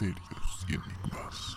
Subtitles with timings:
[0.00, 1.56] misterios y enigmas.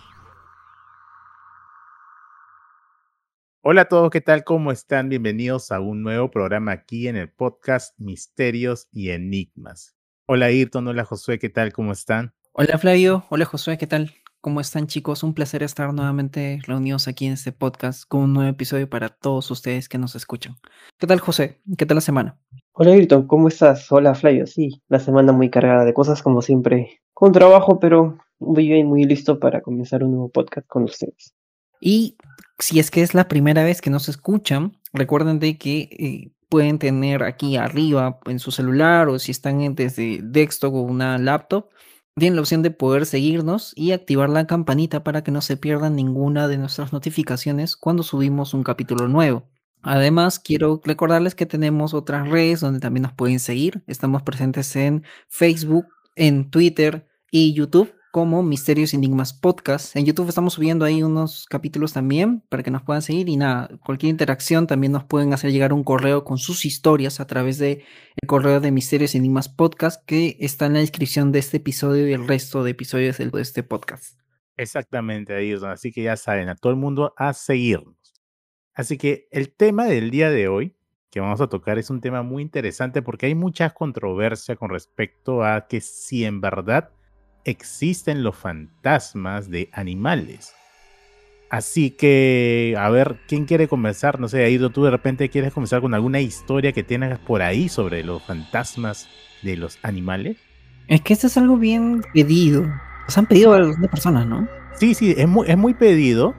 [3.64, 4.44] Hola a todos, ¿qué tal?
[4.44, 5.10] ¿Cómo están?
[5.10, 9.96] Bienvenidos a un nuevo programa aquí en el podcast Misterios y Enigmas.
[10.26, 11.72] Hola Ayrton, hola Josué, ¿qué tal?
[11.72, 12.34] ¿Cómo están?
[12.54, 14.16] Hola Flavio, hola Josué, ¿qué tal?
[14.42, 15.22] ¿Cómo están chicos?
[15.22, 19.52] Un placer estar nuevamente reunidos aquí en este podcast con un nuevo episodio para todos
[19.52, 20.56] ustedes que nos escuchan.
[20.98, 21.62] ¿Qué tal José?
[21.78, 22.40] ¿Qué tal la semana?
[22.74, 23.92] Hola Ayrton, ¿cómo estás?
[23.92, 28.68] Hola Flavio, sí, la semana muy cargada de cosas como siempre, con trabajo, pero muy
[28.68, 31.36] bien, muy listo para comenzar un nuevo podcast con ustedes.
[31.80, 32.16] Y
[32.58, 36.80] si es que es la primera vez que nos escuchan, recuerden de que eh, pueden
[36.80, 41.70] tener aquí arriba en su celular o si están en- desde desktop o una laptop,
[42.16, 45.96] tienen la opción de poder seguirnos y activar la campanita para que no se pierdan
[45.96, 49.50] ninguna de nuestras notificaciones cuando subimos un capítulo nuevo.
[49.82, 53.84] Además, quiero recordarles que tenemos otras redes donde también nos pueden seguir.
[53.88, 59.96] Estamos presentes en Facebook, en Twitter y YouTube como Misterios y Enigmas Podcast.
[59.96, 63.70] En YouTube estamos subiendo ahí unos capítulos también para que nos puedan seguir y nada,
[63.84, 67.86] cualquier interacción también nos pueden hacer llegar un correo con sus historias a través de
[68.22, 72.08] el correo de Misterios y Enigmas Podcast que está en la descripción de este episodio
[72.08, 74.20] y el resto de episodios de este podcast.
[74.58, 75.70] Exactamente, Ayrton.
[75.70, 77.96] Así que ya saben, a todo el mundo a seguirnos.
[78.74, 80.76] Así que el tema del día de hoy
[81.12, 85.44] que vamos a tocar es un tema muy interesante porque hay mucha controversia con respecto
[85.44, 86.90] a que si en verdad
[87.46, 90.54] existen los fantasmas de animales.
[91.50, 94.22] Así que, a ver, ¿quién quiere comenzar?
[94.22, 97.68] No sé, Aido, tú de repente quieres comenzar con alguna historia que tengas por ahí
[97.68, 99.10] sobre los fantasmas
[99.42, 100.38] de los animales.
[100.88, 102.64] Es que esto es algo bien pedido.
[103.06, 104.48] Nos han pedido a algunas personas, ¿no?
[104.76, 106.34] Sí, sí, es muy, es muy pedido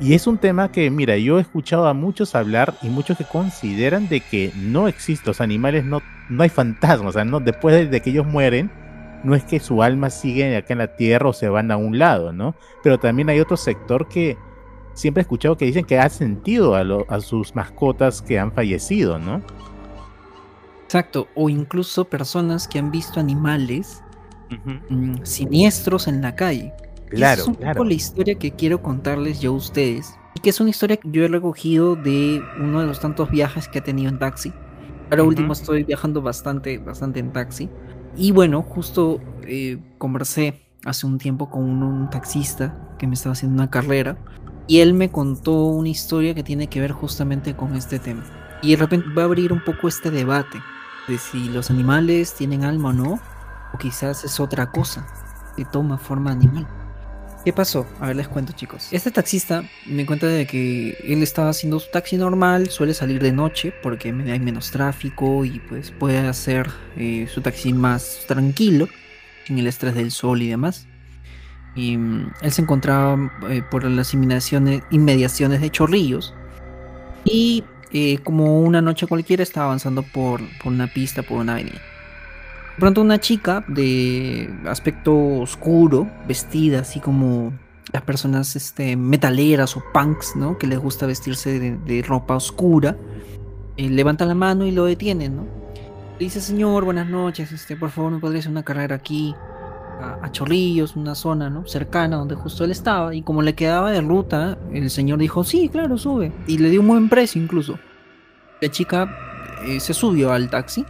[0.00, 3.24] y es un tema que, mira, yo he escuchado a muchos hablar y muchos que
[3.24, 7.74] consideran de que no existen los animales, no, no hay fantasmas, o sea, no, después
[7.74, 8.70] de, de que ellos mueren,
[9.24, 11.98] no es que su alma sigue acá en la tierra o se van a un
[11.98, 12.56] lado, ¿no?
[12.82, 14.44] Pero también hay otro sector que
[14.94, 18.52] siempre he escuchado que dicen que ha sentido a, lo- a sus mascotas que han
[18.54, 19.44] fallecido, ¿no?
[20.88, 21.30] Exacto.
[21.34, 24.04] O incluso personas que han visto animales
[24.88, 26.76] mm, siniestros en la calle.
[27.08, 27.80] Claro, es un claro.
[27.80, 30.20] poco la historia que quiero contarles yo a ustedes.
[30.34, 33.68] Y que es una historia que yo he recogido de uno de los tantos viajes
[33.68, 34.58] que he tenido en taxi.
[35.10, 35.24] Ahora Ujú.
[35.24, 37.74] último estoy viajando bastante, bastante en taxi.
[38.16, 43.32] Y bueno, justo eh, conversé hace un tiempo con un, un taxista que me estaba
[43.32, 44.16] haciendo una carrera.
[44.66, 48.24] Y él me contó una historia que tiene que ver justamente con este tema.
[48.62, 50.58] Y de repente va a abrir un poco este debate
[51.06, 53.20] de si los animales tienen alma o no,
[53.72, 55.06] o quizás es otra cosa
[55.56, 56.66] que toma forma animal.
[57.44, 57.86] ¿Qué pasó?
[58.00, 58.88] A ver, les cuento, chicos.
[58.90, 63.32] Este taxista me cuenta de que él estaba haciendo su taxi normal, suele salir de
[63.32, 68.88] noche porque hay menos tráfico y pues puede hacer eh, su taxi más tranquilo,
[69.46, 70.86] sin el estrés del sol y demás.
[71.74, 74.80] Y mm, él se encontraba eh, por las inmediaciones
[75.60, 76.32] de Chorrillos
[77.26, 77.62] y
[77.92, 81.80] eh, como una noche cualquiera estaba avanzando por, por una pista, por una avenida.
[82.78, 87.52] Pronto una chica de aspecto oscuro, vestida así como
[87.92, 90.58] las personas este, metaleras o punks, ¿no?
[90.58, 92.96] Que les gusta vestirse de, ropa oscura,
[93.76, 95.42] eh, levanta la mano y lo detiene, ¿no?
[96.18, 99.34] Le dice, señor, buenas noches, este, por favor, ¿me podría hacer una carrera aquí?
[100.00, 101.68] A, a Chorrillos, una zona, ¿no?
[101.68, 103.14] Cercana donde justo él estaba.
[103.14, 106.32] Y como le quedaba de ruta, el señor dijo, sí, claro, sube.
[106.48, 107.78] Y le dio un buen precio incluso.
[108.60, 109.16] La chica
[109.64, 110.84] eh, se subió al taxi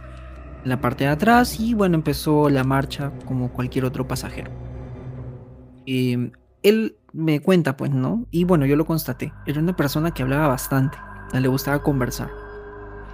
[0.65, 4.51] en la parte de atrás y bueno, empezó la marcha como cualquier otro pasajero.
[5.85, 8.25] Él me cuenta, pues, ¿no?
[8.31, 9.31] Y bueno, yo lo constaté.
[9.45, 10.97] Era una persona que hablaba bastante,
[11.33, 12.29] le gustaba conversar.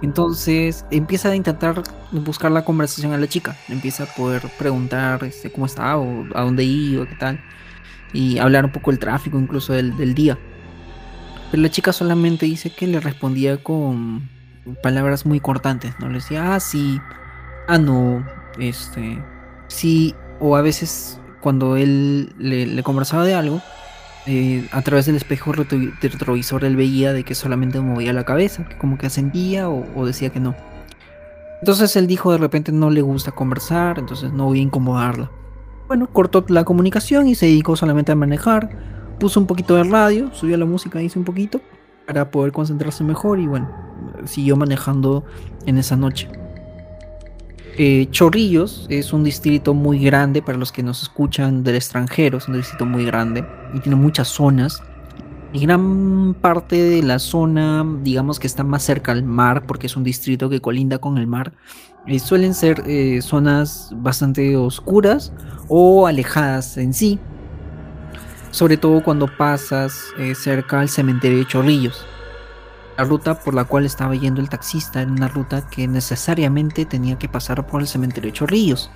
[0.00, 5.52] Entonces empieza a intentar buscar la conversación a la chica, empieza a poder preguntar este,
[5.52, 7.40] cómo estaba, o a dónde iba, qué tal,
[8.12, 10.38] y hablar un poco del tráfico incluso del, del día.
[11.50, 14.28] Pero la chica solamente dice que le respondía con
[14.82, 16.08] palabras muy cortantes, ¿no?
[16.08, 16.98] Le decía, ah, sí,
[17.66, 18.26] ah, no,
[18.58, 19.22] este,
[19.68, 23.60] sí, o a veces cuando él le, conversaba de algo,
[24.26, 28.78] eh, a través del espejo retrovisor él veía de que solamente movía la cabeza, que
[28.78, 30.54] como que asentía o, o decía que no.
[31.60, 35.30] Entonces él dijo de repente no le gusta conversar, entonces no voy a incomodarla.
[35.88, 38.70] Bueno, cortó la comunicación y se dedicó solamente a manejar,
[39.18, 41.60] puso un poquito de radio, subió la música, hizo un poquito,
[42.06, 43.70] para poder concentrarse mejor y bueno,
[44.24, 45.24] siguió manejando
[45.66, 46.28] en esa noche.
[47.78, 52.48] Eh, Chorrillos es un distrito muy grande para los que nos escuchan del extranjero, es
[52.48, 54.82] un distrito muy grande y tiene muchas zonas.
[55.54, 59.96] Y gran parte de la zona, digamos que está más cerca al mar, porque es
[59.96, 61.52] un distrito que colinda con el mar,
[62.06, 65.32] eh, suelen ser eh, zonas bastante oscuras
[65.68, 67.18] o alejadas en sí,
[68.50, 72.04] sobre todo cuando pasas eh, cerca al cementerio de Chorrillos.
[72.96, 77.18] La ruta por la cual estaba yendo el taxista era una ruta que necesariamente tenía
[77.18, 78.90] que pasar por el cementerio de Chorrillos.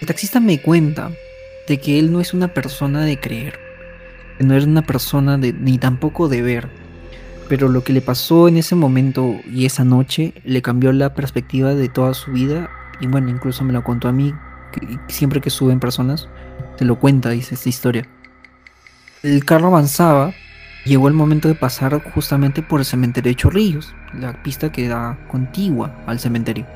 [0.00, 1.10] El taxista me cuenta
[1.66, 3.58] de que él no es una persona de creer,
[4.36, 6.68] que no es una persona de, ni tampoco de ver,
[7.48, 11.74] pero lo que le pasó en ese momento y esa noche le cambió la perspectiva
[11.74, 12.70] de toda su vida
[13.00, 14.34] y bueno, incluso me lo contó a mí,
[15.08, 16.28] siempre que suben personas,
[16.76, 18.06] te lo cuenta, dice esta historia.
[19.22, 20.32] El carro avanzaba,
[20.88, 25.18] llegó el momento de pasar justamente por el cementerio de Chorrillos, la pista que da
[25.28, 26.66] contigua al cementerio.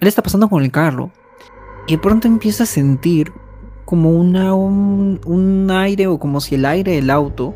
[0.00, 1.10] Él está pasando con el carro
[1.88, 3.32] y de pronto empieza a sentir
[3.84, 7.54] como un, un aire o como si el aire del auto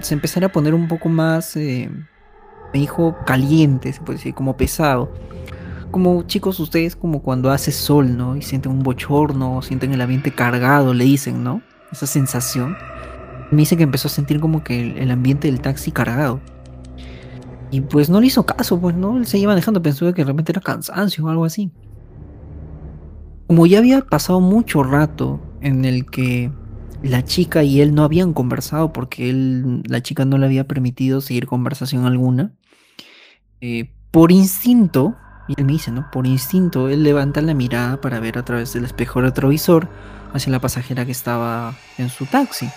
[0.00, 1.88] se empezara a poner un poco más, eh,
[2.74, 5.10] me dijo, caliente, se puede decir, como pesado
[5.92, 8.34] como chicos ustedes como cuando hace sol, ¿no?
[8.34, 11.62] Y sienten un bochorno, sienten el ambiente cargado, le dicen, ¿no?
[11.92, 12.76] Esa sensación.
[13.52, 16.40] Me dice que empezó a sentir como que el, ambiente del taxi cargado.
[17.70, 20.52] Y pues no le hizo caso, pues no, él se iba manejando, pensó que realmente
[20.52, 21.70] era cansancio o algo así.
[23.46, 26.50] Como ya había pasado mucho rato en el que
[27.02, 31.20] la chica y él no habían conversado porque él, la chica no le había permitido
[31.20, 32.52] seguir conversación alguna,
[33.60, 35.14] eh, por instinto,
[35.46, 36.10] y él me dice, ¿no?
[36.10, 39.88] Por instinto, él levanta la mirada para ver a través del espejo retrovisor
[40.32, 42.68] hacia la pasajera que estaba en su taxi.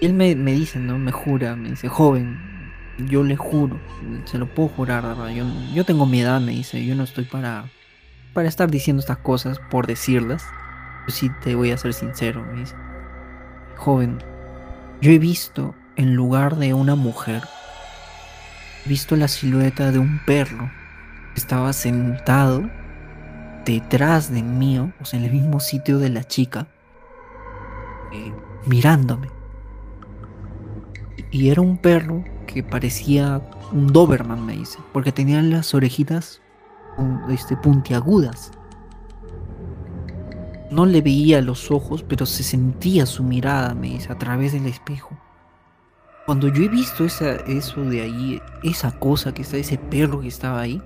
[0.00, 0.98] Él me, dice, ¿no?
[0.98, 2.38] Me jura, me dice, joven,
[2.98, 3.80] yo le juro,
[4.24, 5.30] se lo puedo jurar, ¿verdad?
[5.30, 7.70] Yo, yo tengo mi edad, me dice, yo no estoy para,
[8.32, 10.44] para estar diciendo estas cosas por decirlas.
[11.06, 12.74] Yo sí te voy a ser sincero, me dice.
[13.76, 14.18] Joven,
[15.00, 17.42] yo he visto en lugar de una mujer,
[18.84, 20.70] he visto la silueta de un perro
[21.38, 22.68] estaba sentado
[23.64, 26.66] detrás de mí, o sea, en el mismo sitio de la chica,
[28.12, 28.32] eh,
[28.66, 29.28] mirándome.
[31.30, 33.42] Y era un perro que parecía
[33.72, 36.40] un Doberman, me dice, porque tenía las orejitas
[37.30, 38.52] este, puntiagudas.
[40.70, 44.66] No le veía los ojos, pero se sentía su mirada, me dice, a través del
[44.66, 45.16] espejo.
[46.26, 50.28] Cuando yo he visto esa, eso de ahí, esa cosa que está, ese perro que
[50.28, 50.82] estaba ahí,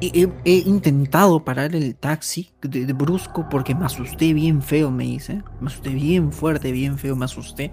[0.00, 5.42] He, intentado parar el taxi de, brusco porque me asusté bien feo, me dice.
[5.60, 7.72] Me asusté bien fuerte, bien feo, me asusté.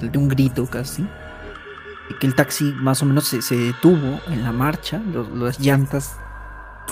[0.00, 1.06] De un grito casi.
[2.20, 5.02] Que el taxi más o menos se, detuvo en la marcha.
[5.34, 6.16] las llantas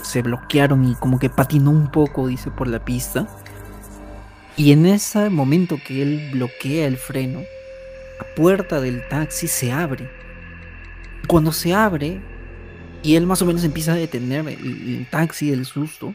[0.03, 3.27] se bloquearon y como que patinó un poco, dice, por la pista.
[4.57, 7.41] Y en ese momento que él bloquea el freno,
[8.19, 10.11] la puerta del taxi se abre.
[11.27, 12.23] Cuando se abre,
[13.03, 16.15] y él más o menos empieza a detener el, taxi del susto.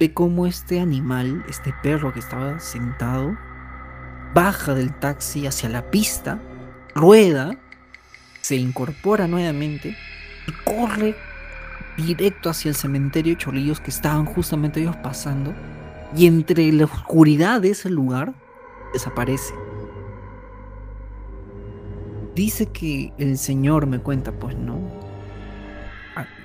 [0.00, 3.36] Ve cómo este animal, este perro que estaba sentado,
[4.34, 6.40] baja del taxi hacia la pista,
[6.94, 7.56] rueda,
[8.40, 9.96] se incorpora nuevamente
[10.46, 11.16] y corre
[11.96, 15.54] directo hacia el cementerio de Cholillos que estaban justamente ellos pasando.
[16.16, 18.34] Y entre la oscuridad de ese lugar
[18.92, 19.54] desaparece.
[22.34, 24.80] Dice que el señor me cuenta, pues no,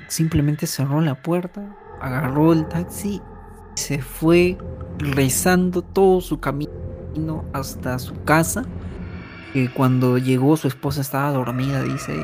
[0.07, 3.21] simplemente cerró la puerta, agarró el taxi
[3.75, 4.57] se fue
[4.97, 6.88] rezando todo su camino
[7.53, 8.65] hasta su casa.
[9.53, 12.23] Que cuando llegó su esposa estaba dormida, dice,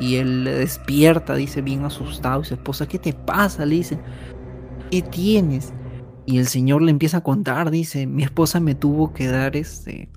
[0.00, 2.42] y, él despierta, dice, bien asustado.
[2.42, 3.64] Y su esposa, ¿qué te pasa?
[3.64, 3.98] Le dice,
[4.90, 5.72] ¿qué tienes?
[6.26, 10.10] Y el señor le empieza a contar, dice, mi esposa me tuvo que dar este,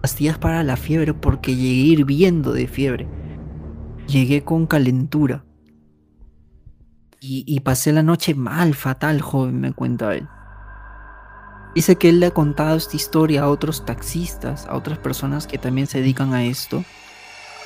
[0.00, 3.06] pastillas para la fiebre porque llegué hirviendo de fiebre.
[4.08, 5.44] Llegué con calentura.
[7.24, 10.26] Y, pasé la noche mal, fatal, joven, me cuenta él.
[11.74, 15.58] Dice que él le ha contado esta historia a otros taxistas, a otras personas que
[15.58, 16.84] también se dedican a esto.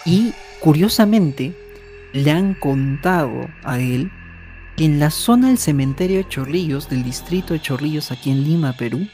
[0.04, 1.56] Y curiosamente,
[2.12, 4.10] le han contado a él
[4.76, 8.74] que en la zona del cementerio de Chorrillos, del distrito de Chorrillos, aquí en Lima,
[8.74, 9.08] Perú,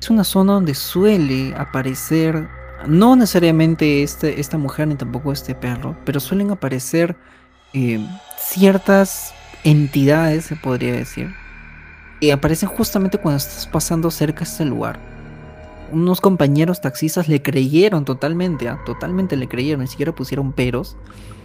[0.00, 2.48] es una zona donde suele aparecer,
[2.86, 7.16] no necesariamente este, esta mujer ni tampoco este perro, pero suelen aparecer
[7.74, 8.04] eh,
[8.38, 11.34] ciertas entidades, se podría decir,
[12.20, 15.00] que aparecen justamente cuando estás pasando cerca de este lugar.
[15.90, 18.80] Unos compañeros taxistas le creyeron totalmente, ¿ah?
[18.84, 20.96] totalmente le creyeron, ni siquiera pusieron peros.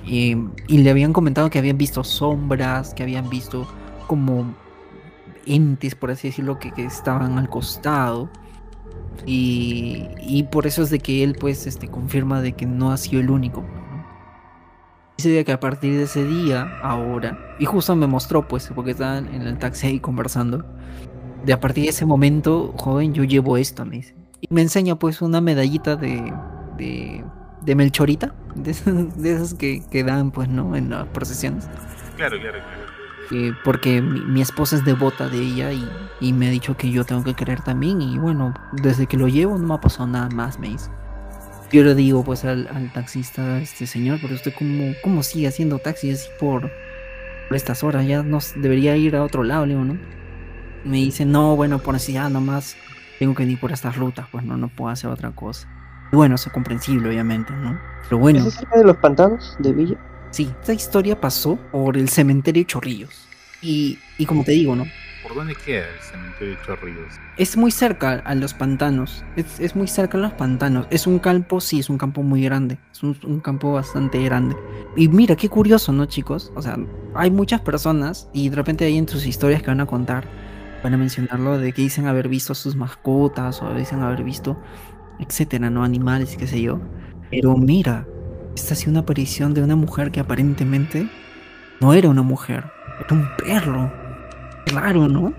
[0.05, 0.35] Y,
[0.67, 3.67] le habían comentado que habían visto sombras, que habían visto
[4.05, 4.53] como
[5.47, 8.29] entes, por así decirlo, que, estaban al costado.
[9.25, 12.97] Y, y, por eso es de que él pues este, confirma de que no ha
[12.97, 13.63] sido el único.
[15.17, 19.33] Dice que a partir de ese día, ahora, y justo me mostró, pues, porque estaban
[19.33, 20.65] en el taxi ahí conversando,
[21.45, 24.15] de a partir de ese momento, joven, yo llevo esto, me dice.
[24.41, 26.33] Y me enseña pues una medallita de,
[26.77, 27.23] de,
[27.61, 30.75] de Melchorita, de esas, de esas que, que dan pues, ¿no?
[30.75, 31.69] En las procesiones.
[32.17, 32.85] Claro, claro, claro.
[33.31, 36.91] Eh, porque mi, mi esposa es devota de ella y, y me ha dicho que
[36.91, 38.01] yo tengo que creer también.
[38.01, 40.91] Y bueno, desde que lo llevo no me ha pasado nada más, me dice.
[41.75, 45.79] Yo le digo pues al, al taxista, este señor, pero usted cómo, cómo sigue haciendo
[45.79, 46.61] taxi así por,
[47.47, 49.99] por estas horas, ya no s- debería ir a otro lado, le digo, ¿no?
[50.83, 52.77] Me dice, no, bueno, por necesidad nomás
[53.19, 55.67] tengo que ir por estas rutas, pues no, no puedo hacer otra cosa.
[56.13, 57.79] Y bueno, eso es comprensible, obviamente, ¿no?
[58.09, 59.97] Pero bueno, ¿Es cerca de los pantanos de Villa?
[60.31, 63.29] sí, esta historia pasó por el cementerio Chorrillos.
[63.61, 64.85] Y, y como te digo, ¿no?
[65.27, 67.13] ¿Por dónde queda el cementerio de Chorrillos?
[67.37, 69.25] Es muy cerca a los pantanos.
[69.35, 70.85] Es, es muy cerca a los pantanos.
[70.91, 72.77] Es un campo, sí, es un campo muy grande.
[72.91, 74.55] Es un, un campo bastante grande.
[74.95, 76.51] Y mira, qué curioso, ¿no, chicos?
[76.55, 76.77] O sea,
[77.15, 80.27] hay muchas personas y de repente ahí en sus historias que van a contar,
[80.83, 84.61] van a mencionarlo de que dicen haber visto sus mascotas o dicen haber visto,
[85.19, 85.83] etcétera, ¿no?
[85.83, 86.79] Animales qué sé yo.
[87.31, 88.07] Pero mira,
[88.55, 91.09] esta ha sido una aparición de una mujer que aparentemente
[91.81, 92.65] no era una mujer,
[92.99, 94.04] era un perro.
[94.65, 95.33] Claro, ¿no?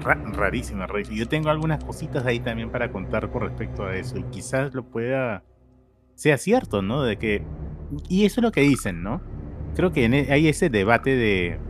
[0.00, 1.18] Ra- rarísima, rarísima.
[1.18, 4.18] Yo tengo algunas cositas ahí también para contar con respecto a eso.
[4.18, 5.44] Y quizás lo pueda.
[6.14, 7.02] sea cierto, ¿no?
[7.02, 7.48] De que.
[8.08, 9.22] Y eso es lo que dicen, ¿no?
[9.74, 11.60] Creo que e- hay ese debate de.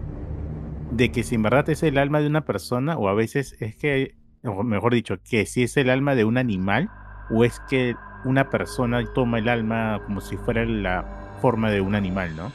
[0.91, 3.77] de que si en verdad es el alma de una persona, o a veces es
[3.77, 4.17] que.
[4.45, 6.91] o mejor dicho, que si es el alma de un animal,
[7.31, 7.95] o es que
[8.25, 11.05] una persona toma el alma como si fuera la
[11.41, 12.53] forma de un animal, ¿no?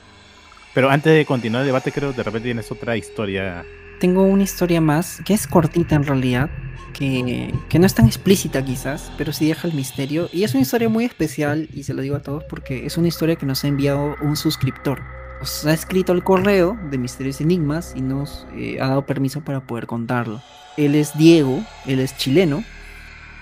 [0.73, 3.65] Pero antes de continuar el debate, creo que de repente tienes otra historia.
[3.99, 6.49] Tengo una historia más, que es cortita en realidad,
[6.93, 10.29] que, que no es tan explícita quizás, pero sí deja el misterio.
[10.31, 13.07] Y es una historia muy especial, y se lo digo a todos porque es una
[13.07, 15.01] historia que nos ha enviado un suscriptor.
[15.39, 19.41] Nos ha escrito al correo de Misterios y Enigmas y nos eh, ha dado permiso
[19.41, 20.41] para poder contarlo.
[20.77, 22.63] Él es Diego, él es chileno,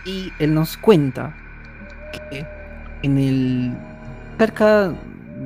[0.05, 1.35] y él nos cuenta
[2.29, 2.45] que
[3.01, 3.77] en el...
[4.37, 4.93] cerca,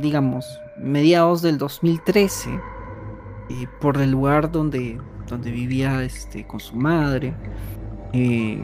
[0.02, 2.60] digamos, mediados del 2013,
[3.50, 7.34] eh, por el lugar donde, donde vivía este, con su madre.
[8.14, 8.62] eh,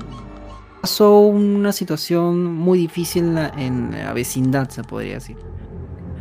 [0.81, 5.35] pasó una situación muy difícil en la, vecindad, se podría decir.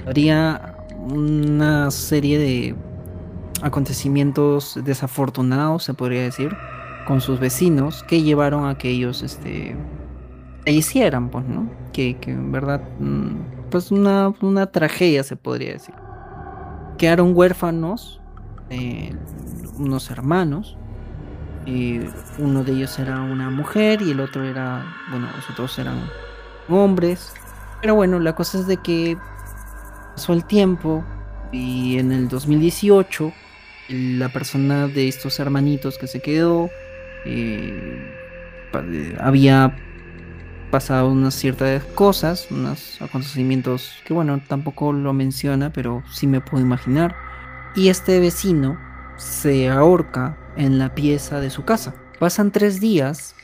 [0.06, 2.74] Habría una serie de
[3.60, 6.56] acontecimientos desafortunados, se podría decir,
[7.06, 9.76] con sus vecinos que llevaron a que ellos este,
[10.64, 11.70] fallecieran, pues, ¿no?
[11.92, 15.94] Que, que en verdad, mm, pues una, una tragedia, se podría decir.
[16.96, 18.22] Quedaron huérfanos
[18.70, 19.14] eh,
[19.78, 20.76] unos hermanos.
[21.66, 22.00] y
[22.38, 25.98] uno de ellos era una mujer y el otro era, bueno, los otros eran
[26.68, 27.32] hombres.
[27.80, 29.16] Pero bueno, la cosa es de que
[30.14, 31.04] pasó el tiempo
[31.52, 33.32] y en el 2018
[33.88, 36.70] la persona de estos hermanitos que se quedó
[37.24, 38.14] eh,
[38.74, 39.76] eh, había
[40.70, 46.64] pasado unas ciertas cosas, unos acontecimientos que bueno, tampoco lo menciona, pero sí me puedo
[46.64, 47.14] imaginar.
[47.74, 48.78] Y este vecino
[49.16, 51.94] se ahorca en la pieza de su casa.
[52.18, 53.34] Pasan tres días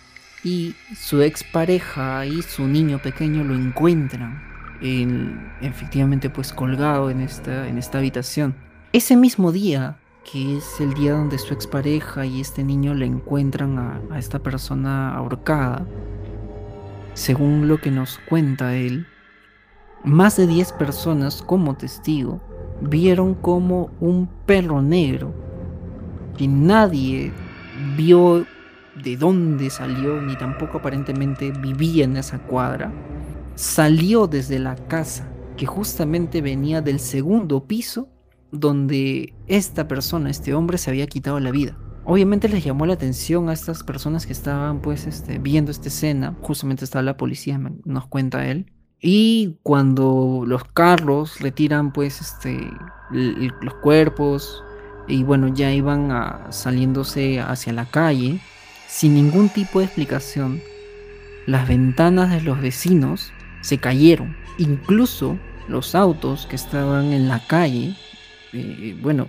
[0.44, 4.42] y su expareja y su niño pequeño lo encuentran
[4.80, 8.54] en- efectivamente pues colgado en esta, en esta habitación.
[8.92, 9.99] Ese mismo día,
[10.30, 14.38] que es el día donde su expareja y este niño le encuentran a, a esta
[14.38, 15.87] persona ahorcada,
[17.14, 19.06] según lo que nos cuenta él,
[20.04, 22.40] más de 10 personas como testigo
[22.80, 25.34] vieron como un perro negro
[26.37, 27.32] que nadie
[27.96, 28.46] vio
[29.02, 32.92] de dónde salió ni tampoco aparentemente vivía en esa cuadra
[33.54, 38.08] salió desde la casa que justamente venía del segundo piso
[38.50, 41.76] donde esta persona, este hombre se había quitado la vida.
[42.04, 46.37] Obviamente les llamó la atención a estas personas que estaban pues este, viendo esta escena,
[46.40, 48.72] justamente estaba la policía, nos cuenta él.
[49.00, 52.71] Y cuando los carros retiran pues este
[53.11, 54.62] los cuerpos
[55.09, 58.40] y bueno, ya iban a- saliéndose hacia la calle
[58.87, 60.61] sin ningún tipo de explicación,
[61.47, 64.37] las ventanas de los vecinos se cayeron.
[64.59, 65.38] Incluso
[65.69, 67.95] los autos que estaban en la calle,
[68.52, 69.28] eh, bueno,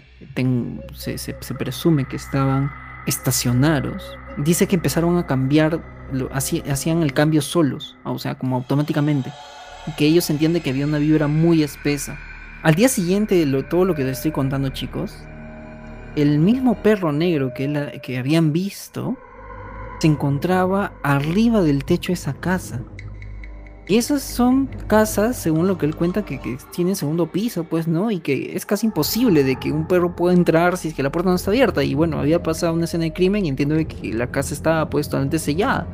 [0.93, 2.71] se, presume que estaban
[3.07, 4.03] estacionados.
[4.37, 9.31] Dice que empezaron a cambiar, lo- hacían el cambio solos, o sea, como automáticamente.
[9.87, 12.17] Y que ellos entienden que había una vibra muy espesa.
[12.63, 15.17] Al día siguiente de todo lo que les estoy contando, chicos,
[16.15, 19.17] el mismo perro negro que, la- que habían visto
[19.99, 22.81] se encontraba arriba del techo de esa casa.
[23.87, 27.87] Y esas son casas, según lo que él cuenta, que, que tienen segundo piso, pues,
[27.87, 28.09] ¿no?
[28.11, 31.11] Y que es casi imposible de que un perro pueda entrar si es que la
[31.11, 31.83] puerta no está abierta.
[31.83, 35.07] Y bueno, había pasado una escena de crimen y entiendo que la casa estaba pues
[35.07, 35.87] totalmente sellada.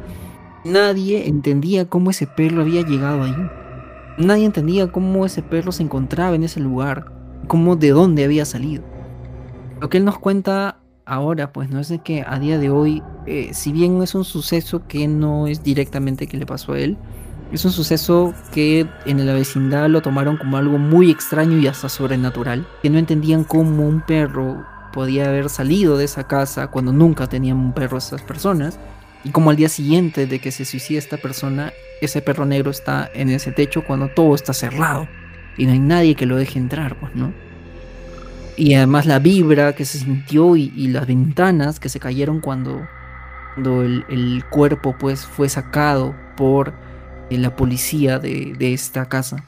[0.64, 3.52] Nadie entendía cómo ese perro había llegado ahí.
[4.18, 7.12] Nadie entendía cómo ese perro se encontraba en ese lugar,
[7.48, 8.84] cómo de dónde había salido.
[9.80, 13.04] Lo que él nos cuenta ahora, pues, no es de que a día de hoy,
[13.28, 16.98] eh, si bien es un suceso que no es directamente que le pasó a él,
[17.52, 21.88] es un suceso que en la vecindad lo tomaron como algo muy extraño y hasta
[21.88, 27.28] sobrenatural, que no entendían cómo un perro podía haber salido de esa casa cuando nunca
[27.28, 28.80] tenían un perro esas personas,
[29.24, 33.10] y como al día siguiente de que se suicida esta persona, ese perro negro está
[33.14, 35.08] en ese techo cuando todo está cerrado
[35.58, 37.34] y no hay nadie que lo deje entrar, pues, ¿no?
[38.56, 42.88] Y además la vibra que se sintió y, las ventanas que se cayeron cuando,
[43.54, 46.74] cuando el, el cuerpo pues fue sacado por
[47.30, 49.44] eh, la policía de, de esta casa.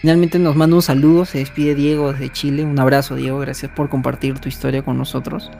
[0.00, 2.64] Finalmente nos manda un saludo, se despide Diego desde Chile.
[2.64, 5.50] Un abrazo, Diego, gracias por compartir tu historia con nosotros.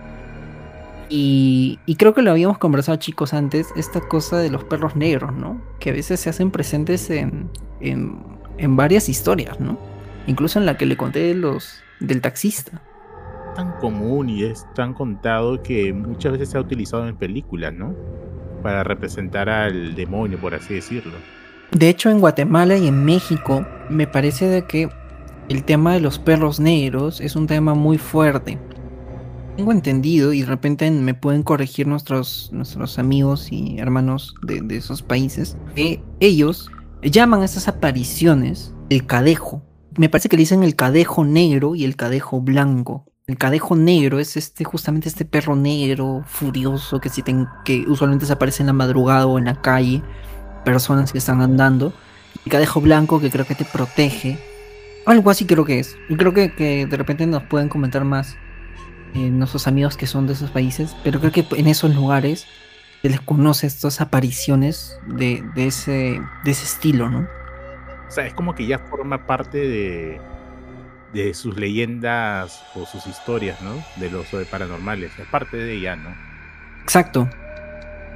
[1.14, 5.34] Y, y creo que lo habíamos conversado, chicos, antes, esta cosa de los perros negros,
[5.34, 5.60] ¿no?
[5.78, 7.50] Que a veces se hacen presentes en,
[7.80, 8.18] en,
[8.56, 9.76] en varias historias, ¿no?
[10.26, 12.80] Incluso en la que le conté de los, del taxista.
[13.54, 17.94] tan común y es tan contado que muchas veces se ha utilizado en películas, ¿no?
[18.62, 21.12] Para representar al demonio, por así decirlo.
[21.72, 24.88] De hecho, en Guatemala y en México, me parece de que
[25.48, 28.58] el tema de los perros negros es un tema muy fuerte.
[29.56, 35.02] Tengo entendido, y de repente me pueden corregir nuestros, nuestros amigos y hermanos de, esos
[35.02, 36.70] países, que ellos
[37.02, 39.62] llaman a estas apariciones el cadejo.
[39.98, 43.04] Me parece que le dicen el cadejo negro y el cadejo blanco.
[43.26, 47.22] El cadejo negro es este, justamente este perro negro, furioso, que, si
[47.64, 50.02] que usualmente se aparece en la madrugada o en la calle,
[50.64, 51.92] personas que están andando.
[52.46, 54.38] El cadejo blanco que creo que te protege.
[55.04, 55.94] Algo así creo que es.
[56.08, 58.36] Y creo que, que de repente nos pueden comentar más
[59.14, 60.96] eh, nuestros amigos que son de esos países.
[61.04, 62.46] Pero creo que en esos lugares
[63.02, 67.28] se les conoce estas apariciones de, de ese, de ese estilo, ¿no?
[68.08, 70.20] O sea, es como que ya forma parte de,
[71.12, 73.72] de sus leyendas o sus historias, ¿no?
[73.96, 75.18] De los de paranormales.
[75.18, 76.10] Es parte de ella, ¿no?
[76.82, 77.28] Exacto.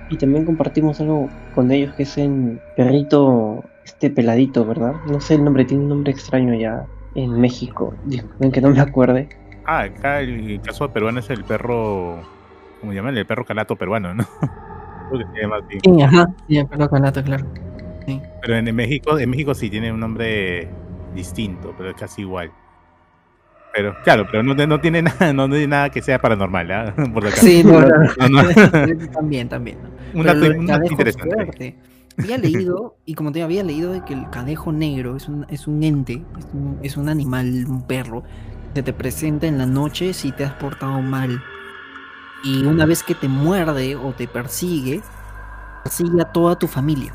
[0.08, 4.94] Y también compartimos algo con ellos que es el perrito, este peladito, ¿verdad?
[5.06, 7.94] No sé el nombre, tiene un nombre extraño ya en México.
[8.04, 9.28] Disculpen que no me acuerde.
[9.66, 12.22] Ah, acá el caso peruano es el perro.
[12.80, 13.10] ¿Cómo se llama?
[13.10, 14.24] El perro calato peruano, ¿no?
[15.10, 15.78] Creo que se llama así.
[15.82, 16.28] Sí, ajá.
[16.48, 17.46] Sí, el perro calato, claro.
[18.06, 18.20] Sí.
[18.42, 20.68] Pero en México, en México sí tiene un nombre
[21.14, 22.52] distinto, pero es casi igual.
[23.74, 26.94] Pero, claro, pero no, no tiene nada, no tiene nada que sea paranormal, ¿ah?
[27.12, 29.78] Por lo Sí, no, no, No, también, también.
[30.14, 31.76] Un dato, un dato interesante.
[32.18, 35.66] Había leído, y como te había leído de que el cadejo negro es un, es
[35.66, 38.22] un ente, es un, es un animal, un perro,
[38.76, 41.42] que te presenta en la noche si te has portado mal.
[42.44, 45.00] Y una vez que te muerde o te persigue,
[45.82, 47.14] persigue a toda tu familia.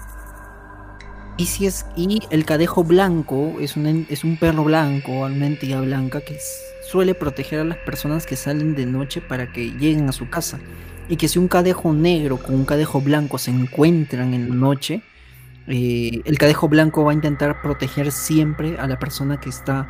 [1.38, 5.84] Y, si es, y el cadejo blanco es un, es un perro blanco, una entidad
[5.84, 6.40] blanca que
[6.84, 10.60] suele proteger a las personas que salen de noche para que lleguen a su casa.
[11.10, 15.04] Y que si un cadejo negro con un cadejo blanco se encuentran en la noche,
[15.68, 19.88] eh, el cadejo blanco va a intentar proteger siempre a la persona que está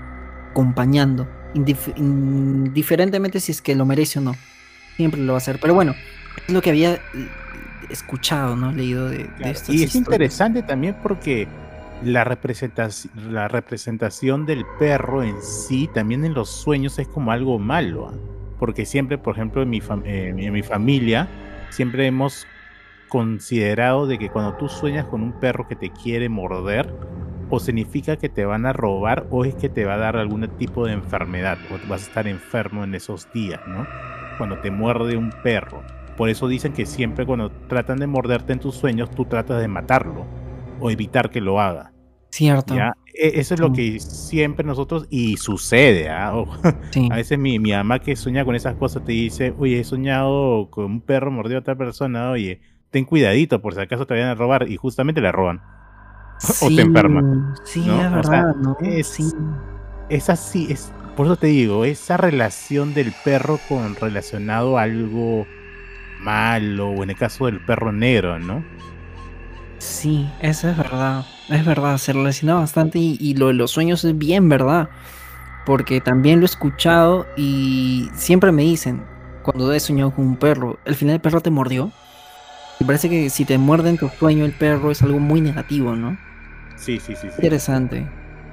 [0.51, 4.35] acompañando, indif- indiferentemente si es que lo merece o no.
[4.97, 5.59] Siempre lo va a hacer.
[5.59, 5.95] Pero bueno,
[6.47, 6.99] es lo que había eh,
[7.89, 8.71] escuchado, ¿no?
[8.71, 10.07] Leído de, de Claro, estas Y es historias.
[10.07, 11.47] interesante también porque
[12.03, 17.59] la representación, la representación del perro en sí, también en los sueños, es como algo
[17.59, 18.09] malo.
[18.09, 18.13] ¿ah?
[18.59, 21.27] Porque siempre, por ejemplo, en mi, eh, en mi familia,
[21.69, 22.47] siempre hemos
[23.07, 26.93] considerado de que cuando tú sueñas con un perro que te quiere morder,
[27.51, 30.47] o significa que te van a robar o es que te va a dar algún
[30.57, 33.85] tipo de enfermedad o vas a estar enfermo en esos días, ¿no?
[34.37, 35.83] Cuando te muerde un perro.
[36.17, 39.67] Por eso dicen que siempre cuando tratan de morderte en tus sueños, tú tratas de
[39.67, 40.25] matarlo
[40.79, 41.91] o evitar que lo haga.
[42.29, 42.75] Cierto.
[42.75, 42.93] ¿ya?
[43.13, 46.09] E- Eso es lo que siempre nosotros, y sucede,
[46.91, 47.09] Sí.
[47.11, 50.69] a veces mi, mi mamá que sueña con esas cosas te dice, oye, he soñado
[50.69, 54.29] con un perro mordió a otra persona, oye, ten cuidadito por si acaso te vayan
[54.29, 55.61] a robar y justamente le roban.
[56.61, 57.21] O te enferma,
[57.63, 58.01] Sí, ¿no?
[58.01, 58.77] es O sea, verdad, ¿no?
[58.81, 59.31] es- Sí.
[60.09, 65.47] Es así, es, por eso te digo, esa relación del perro con relacionado a algo
[66.21, 68.61] malo, o en el caso del perro negro, ¿no?
[69.79, 71.25] Sí, eso es verdad.
[71.49, 74.89] Es verdad, se relaciona bastante y, y lo de los sueños es bien verdad.
[75.65, 79.03] Porque también lo he escuchado y siempre me dicen,
[79.43, 81.91] cuando he soñado con un perro, ¿al final el perro te mordió?
[82.79, 85.95] Y parece que si te muerde en tu sueño el perro es algo muy negativo,
[85.95, 86.17] ¿no?
[86.81, 87.27] Sí, sí, sí.
[87.29, 87.35] sí.
[87.37, 88.05] Interesante.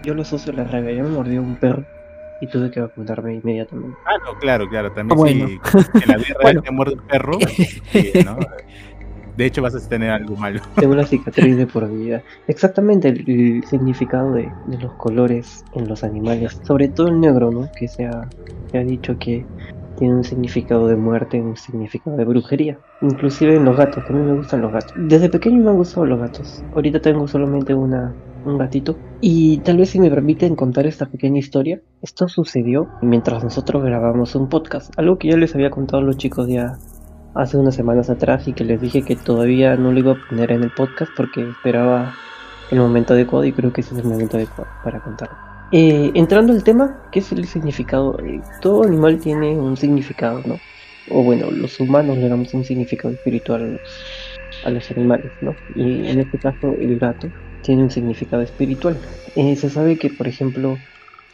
[0.05, 0.93] Yo lo asocio a la rabia.
[0.93, 1.85] Yo me mordió un perro
[2.41, 3.97] y tuve que vacunarme inmediatamente.
[4.07, 4.93] Ah, no, claro, claro.
[4.93, 5.49] También Ah, bueno.
[5.49, 6.63] si en la vida real Bueno.
[6.63, 7.39] te muerde un perro,
[7.93, 8.39] sí, ¿no?
[9.37, 10.61] De hecho, vas a tener algo malo.
[10.77, 12.23] Tengo una cicatriz de por vida.
[12.49, 16.61] Exactamente el, el significado de, de los colores en los animales.
[16.65, 17.71] Sobre todo el negro, ¿no?
[17.79, 18.29] Que se ha,
[18.71, 19.45] se ha dicho que
[19.99, 22.79] tiene un significado de muerte, un significado de brujería.
[23.03, 24.93] Inclusive en los gatos, que a mí me gustan los gatos.
[24.97, 26.63] Desde pequeño me han gustado los gatos.
[26.75, 28.97] Ahorita tengo solamente una, un gatito.
[29.21, 34.35] Y tal vez si me permiten contar esta pequeña historia, esto sucedió mientras nosotros grabamos
[34.35, 34.97] un podcast.
[34.99, 36.79] Algo que ya les había contado a los chicos ya
[37.35, 40.53] hace unas semanas atrás y que les dije que todavía no lo iba a poner
[40.53, 42.15] en el podcast porque esperaba
[42.71, 45.48] el momento adecuado y creo que ese es el momento adecuado para contarlo.
[45.71, 48.19] Eh, entrando al tema, ¿qué es el significado?
[48.21, 50.63] Eh, todo animal tiene un significado, ¿no?
[51.05, 53.81] O bueno, los humanos le damos un significado espiritual
[54.63, 55.57] a los, animales, ¿no?
[55.69, 59.01] Y en este caso el gato tiene un significado espiritual.
[59.35, 60.83] Eh, se sabe que, por ejemplo,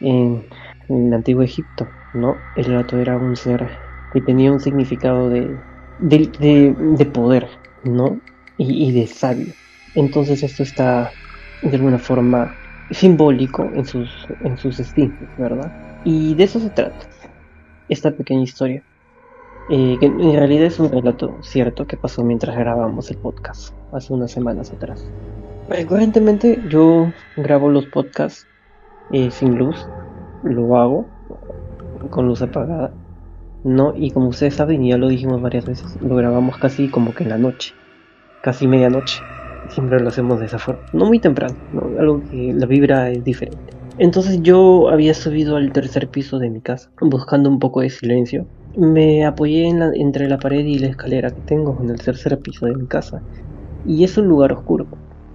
[0.01, 0.47] en,
[0.89, 2.47] en el antiguo Egipto, ¿no?
[2.55, 3.79] El gato era un ser
[4.13, 5.63] que tenía un significado de,
[5.99, 7.49] de, de- de poder,
[7.85, 8.21] ¿no?
[8.57, 9.57] Y, y de sabio.
[9.95, 11.15] Entonces esto está
[11.61, 12.59] de alguna forma
[12.91, 14.81] simbólico en sus, en sus
[15.39, 15.73] ¿verdad?
[16.05, 17.07] Y de eso se trata
[17.89, 18.83] esta pequeña historia.
[19.71, 24.13] eh, que en realidad es un relato cierto que pasó mientras grabamos el podcast hace
[24.13, 25.11] unas semanas atrás.
[25.69, 28.47] Recurrentemente yo grabo los podcasts
[29.13, 29.89] eh, sin luz,
[30.43, 31.07] lo hago
[32.11, 32.93] con luz apagada,
[33.63, 33.95] ¿no?
[33.97, 37.25] Y como ustedes saben, y ya lo dijimos varias veces, lo grabamos casi como que
[37.25, 37.73] en la noche,
[38.43, 39.23] casi medianoche.
[39.69, 41.99] Siempre lo hacemos de esa forma, no muy temprano, ¿no?
[41.99, 43.75] algo que la vibra es diferente.
[43.97, 48.49] Entonces yo había subido al tercer piso de mi casa, buscando un poco de silencio.
[48.75, 52.75] Me apoyé entre la pared y la escalera que tengo en el tercer piso de
[52.75, 53.25] mi casa.
[53.85, 54.91] Y es un lugar oscuro.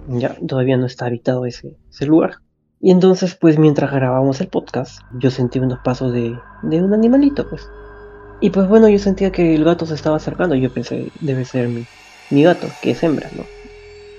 [0.06, 2.36] Ya todavía no está habitado ese, ese lugar.
[2.80, 7.48] Y entonces, pues mientras grabábamos el podcast, yo sentí unos pasos de, de un animalito,
[7.48, 7.72] pues.
[8.40, 10.54] Y pues bueno, yo sentía que el gato se estaba acercando.
[10.56, 11.88] Yo pensé, debe ser mi,
[12.30, 13.52] mi gato, que es hembra, ¿no?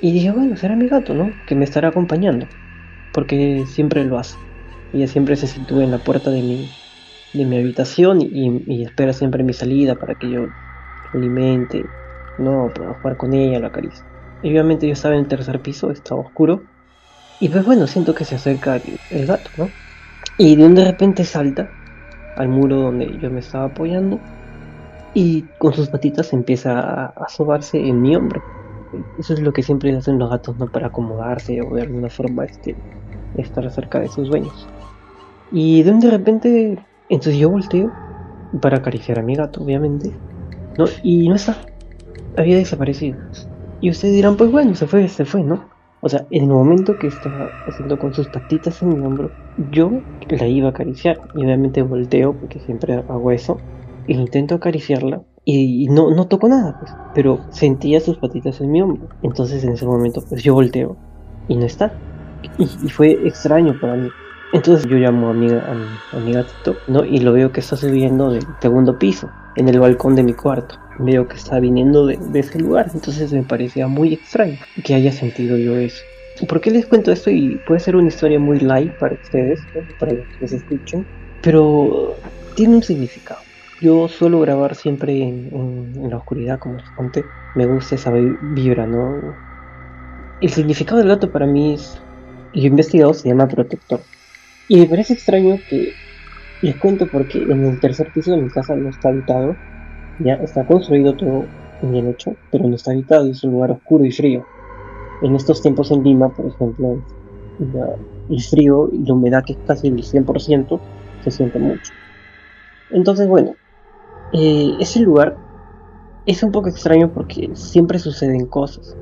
[0.02, 1.42] Y dije, bueno, será mi gato, ¿no?
[1.46, 2.50] Que me estará acompañando.
[3.14, 4.38] Porque siempre lo hace.
[4.92, 6.76] Ella siempre se sitúa en la puerta de mi,
[7.34, 10.48] de mi habitación y, espera siempre mi salida para que yo
[11.14, 11.84] alimente,
[12.38, 12.70] ¿no?
[12.74, 14.06] Pueda jugar con ella, la acaricie.
[14.42, 16.68] Y obviamente yo estaba en el tercer piso, estaba oscuro.
[17.40, 19.74] Y pues bueno, siento que se acerca el, el gato, ¿no?
[20.38, 21.74] Y de un de repente salta
[22.36, 24.24] al muro donde yo me estaba apoyando
[25.14, 28.46] y con sus patitas empieza a, a sobarse en mi hombro.
[29.18, 30.68] Eso es lo que siempre hacen los gatos, ¿no?
[30.70, 32.80] Para acomodarse o de alguna forma este,
[33.34, 34.72] estar cerca de sus dueños.
[35.52, 37.94] Y de repente, entonces yo volteo
[38.62, 40.22] para acariciar a mi gato, obviamente,
[40.78, 40.86] ¿no?
[41.04, 41.72] Y no está,
[42.36, 43.20] había desaparecido.
[43.80, 45.70] Y ustedes dirán, pues bueno, se fue, se fue, ¿no?
[46.02, 50.06] O sea, en el momento que estaba haciendo con sus patitas en mi hombro, yo
[50.30, 51.22] la iba a acariciar.
[51.34, 53.66] Y obviamente volteo, porque siempre hago eso,
[54.08, 55.24] e intento acariciarla.
[55.44, 56.94] Y no, no toco nada, pues.
[57.16, 59.10] Pero sentía sus patitas en mi hombro.
[59.24, 60.98] Entonces en ese momento, pues yo volteo
[61.48, 61.94] y no está.
[62.58, 64.10] Y, y fue extraño para mí.
[64.54, 67.06] Entonces yo llamo a mi, a, mi, a mi gatito, ¿no?
[67.06, 70.76] Y lo veo que está subiendo del segundo piso, en el balcón de mi cuarto.
[71.00, 72.92] Veo que está viniendo de, de ese lugar.
[72.94, 76.04] Entonces me parecía muy extraño que haya sentido yo eso.
[76.48, 77.30] ¿Por qué les cuento esto?
[77.30, 79.82] Y puede ser una historia muy light para ustedes, ¿no?
[80.00, 81.06] para los que se escuchen,
[81.42, 82.16] pero
[82.56, 83.40] tiene un significado.
[83.82, 87.32] Yo suelo grabar siempre en, la oscuridad, como les conté.
[87.54, 89.40] Me gusta esa vi- vibra, ¿no?
[90.42, 91.96] El significado del gato para mí es,
[92.52, 94.08] he investigado, se llama protector.
[94.68, 95.96] Y me parece extraño que
[96.62, 99.62] les cuento porque en el tercer piso de mi casa no está habitado.
[100.18, 104.06] Ya está construido todo bien hecho, pero no está habitado y es un lugar oscuro
[104.06, 104.48] y frío.
[105.22, 107.04] En estos tiempos en Lima, por ejemplo,
[108.28, 110.84] el frío y la humedad que es casi el 100%
[111.20, 111.94] se siente mucho.
[112.90, 113.58] Entonces, bueno,
[114.34, 115.38] eh, ese lugar
[116.26, 118.96] es un poco extraño porque siempre suceden cosas.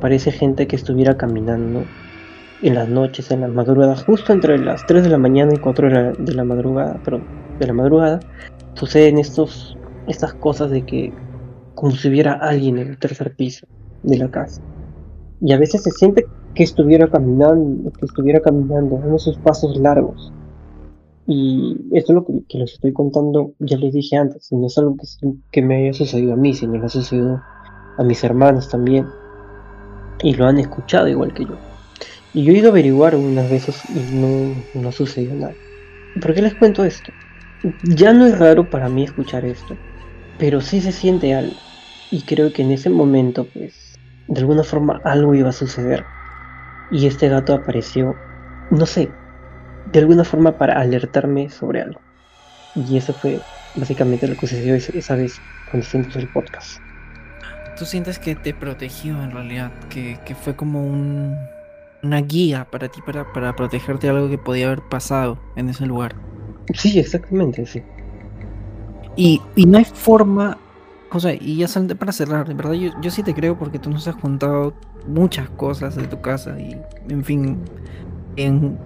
[0.00, 1.84] Parece gente que estuviera caminando
[2.62, 5.88] en las noches, en las madrugadas, justo entre las 3 de la mañana y 4
[5.88, 7.24] de la, de la madrugada, perdón,
[7.58, 8.20] de la madrugada,
[8.74, 11.12] suceden estos, estas cosas de que
[11.74, 13.66] como si hubiera alguien en el tercer piso
[14.02, 14.62] de la casa.
[15.40, 20.32] Y a veces se siente que estuviera caminando, que estuviera caminando, dando esos pasos largos.
[21.26, 24.96] Y esto es lo que, les estoy contando, ya les dije antes, no es algo
[24.96, 25.06] que,
[25.50, 27.40] que me haya sucedido a mí, sino que ha sucedido
[27.96, 29.06] a mis hermanos también.
[30.22, 31.56] Y lo han escuchado igual que yo.
[32.32, 35.54] Y yo he ido a averiguar unas veces y no, no sucedió nada.
[36.20, 37.12] ¿Por qué les cuento esto?
[37.82, 39.76] Ya no es raro para mí escuchar esto,
[40.38, 41.56] pero sí se siente algo.
[42.10, 43.94] Y creo que en ese momento, pues,
[44.26, 46.04] de alguna forma algo iba a suceder.
[46.92, 48.14] Y este gato apareció,
[48.70, 49.08] no sé,
[49.92, 52.00] de alguna forma para alertarme sobre algo.
[52.74, 53.40] Y eso fue
[53.76, 56.78] básicamente lo que sucedió esa vez cuando hicimos el podcast.
[57.78, 59.72] ¿Tú sientes que te protegió en realidad?
[59.88, 61.36] Que, que fue como un,
[62.02, 65.86] una guía para ti, para, para protegerte de algo que podía haber pasado en ese
[65.86, 66.14] lugar.
[66.72, 67.82] Sí, exactamente, sí.
[69.16, 70.58] Y, y no hay forma,
[71.10, 73.78] o sea, y ya sal- para cerrar, de verdad, yo, yo sí te creo porque
[73.78, 74.74] tú nos has contado
[75.06, 77.58] muchas cosas de tu casa y, en fin,
[78.34, 78.78] bien,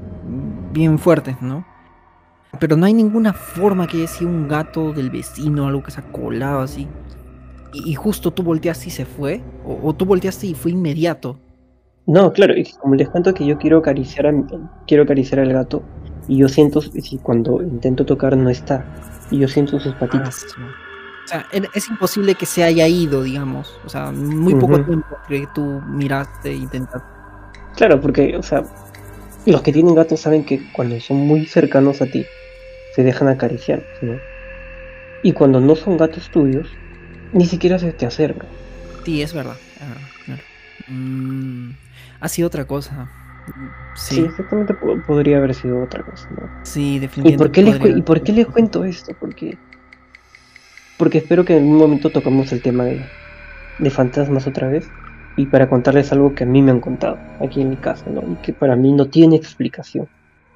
[0.72, 1.64] bien fuertes, ¿no?
[2.60, 6.00] Pero no hay ninguna forma que haya sido un gato del vecino, algo que se
[6.00, 6.88] ha colado así.
[7.72, 11.38] Y, y justo tú volteaste y se fue, o, o tú volteaste y fue inmediato.
[12.06, 14.32] No, claro, y como les cuento que yo quiero acariciar a
[14.86, 15.82] quiero acariciar al gato
[16.26, 18.84] y yo siento si cuando intento tocar no está
[19.30, 20.36] y yo siento sus Ah, patitas.
[20.48, 23.78] su- O sea, es imposible que se haya ido, digamos.
[23.84, 27.06] O sea, muy poco tiempo que tú miraste e intentaste.
[27.76, 28.64] Claro, porque, o sea,
[29.44, 32.30] los que tienen gatos saben que cuando son muy cercanos a ti,
[32.90, 34.22] se dejan acariciar, ¿no?
[35.22, 36.80] Y cuando no son gatos tuyos,
[37.32, 38.50] ni siquiera se te acercan.
[39.04, 39.62] Sí, es verdad.
[39.76, 40.44] es verdad, claro.
[40.86, 41.72] Mm,
[42.20, 43.12] ha sido otra cosa.
[43.94, 46.52] Sí, Sí, exactamente po- podría haber sido otra cosa, ¿no?
[46.62, 47.38] sí, ¿Y definitivamente.
[47.38, 49.14] por qué les, y por qué les cuento esto?
[49.18, 49.60] Porque,
[50.96, 53.12] porque espero que en un momento tocamos el tema de,
[53.78, 54.94] de fantasmas otra vez
[55.38, 58.20] y para contarles algo que a mí me han contado aquí en mi casa, ¿no?
[58.22, 60.08] Y que para mí no tiene explicación.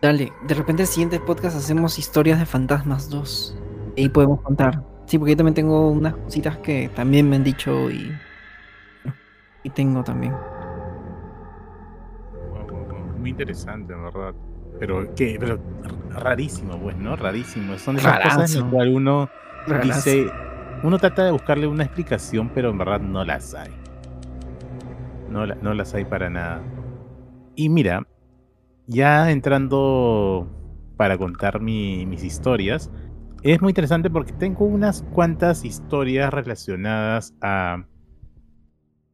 [0.02, 3.56] Dale, de repente el siguiente podcast hacemos historias de fantasmas 2.
[3.94, 4.82] Y ahí podemos contar.
[5.06, 8.10] Sí, porque yo también tengo unas cositas que también me han dicho y.
[9.62, 10.34] Y tengo también.
[13.20, 14.34] Muy interesante, en verdad.
[14.80, 15.36] Pero, ¿qué?
[15.38, 15.60] Pero
[16.10, 17.14] rarísimo, pues, ¿no?
[17.14, 17.78] Rarísimo.
[17.78, 18.60] Son de esas cosas en Rarazo.
[18.62, 19.30] las cuales uno
[19.68, 20.10] Rarazo.
[20.10, 20.32] dice,
[20.82, 23.81] uno trata de buscarle una explicación, pero en verdad no las hay.
[25.32, 26.68] No, la- no las hay para nada.
[27.56, 28.08] Y mira,
[28.86, 30.52] ya entrando
[30.96, 32.92] para contar mi- mis historias,
[33.42, 37.86] es muy interesante porque tengo unas cuantas historias relacionadas a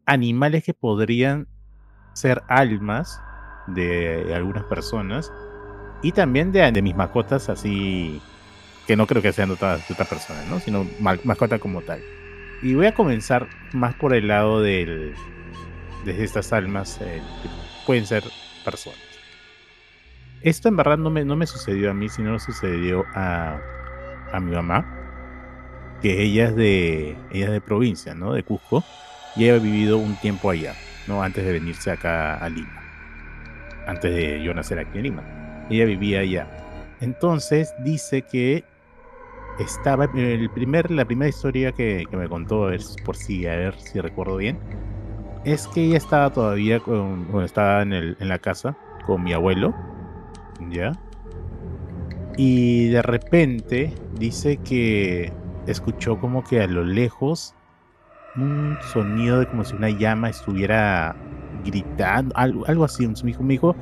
[0.07, 1.49] animales que podrían
[2.15, 3.25] ser almas
[3.67, 5.35] de algunas personas
[6.03, 8.27] y también de, de mis mascotas así
[8.87, 10.61] que no creo que sean de otras, personas, ¿no?
[10.61, 12.07] sino ma- mascota como tal.
[12.61, 15.21] Y voy a comenzar más por el lado del,
[16.05, 17.21] de estas almas eh,
[17.87, 18.25] pueden ser
[18.65, 18.99] personas.
[20.43, 23.61] Esto en verdad no me, no me sucedió a mí, sino sucedió a,
[24.33, 24.87] a mi mamá,
[26.01, 28.33] que ella es de, ella es de provincia, ¿no?
[28.33, 28.85] De Cusco,
[29.35, 30.75] y ella ha vivido un tiempo allá,
[31.09, 31.23] ¿no?
[31.23, 32.83] Antes de venirse acá a Lima.
[33.87, 35.67] Antes de yo nacer aquí en Lima.
[35.71, 36.49] Ella vivía allá.
[37.01, 38.65] Entonces dice que
[39.59, 43.57] estaba el primer, la primera historia que, que me contó, a ver, por si, a
[43.57, 44.59] ver si recuerdo bien,
[45.53, 49.75] es que ella estaba todavía con, bueno, estaba en, la casa con mi abuelo,
[50.71, 50.93] ¿ya?
[52.37, 55.33] Y de repente dice que
[55.67, 57.55] escuchó como que a lo lejos
[58.37, 61.17] un sonido de como si una llama estuviera
[61.65, 63.07] gritando, algo, algo así.
[63.07, 63.75] Me dijo, me dijo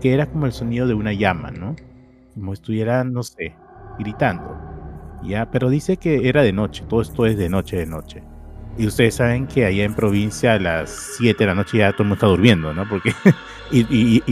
[0.00, 1.74] que era como el sonido de una llama, ¿no?
[2.34, 3.54] Como estuviera, no sé,
[3.98, 4.56] gritando.
[5.24, 8.22] Ya, pero dice que era de noche, todo esto es de noche, de noche.
[8.78, 12.04] Y ustedes saben que allá en provincia a las 7 de la noche ya todo
[12.04, 12.88] el mundo está durmiendo, ¿no?
[12.88, 13.12] Porque
[13.72, 14.22] y,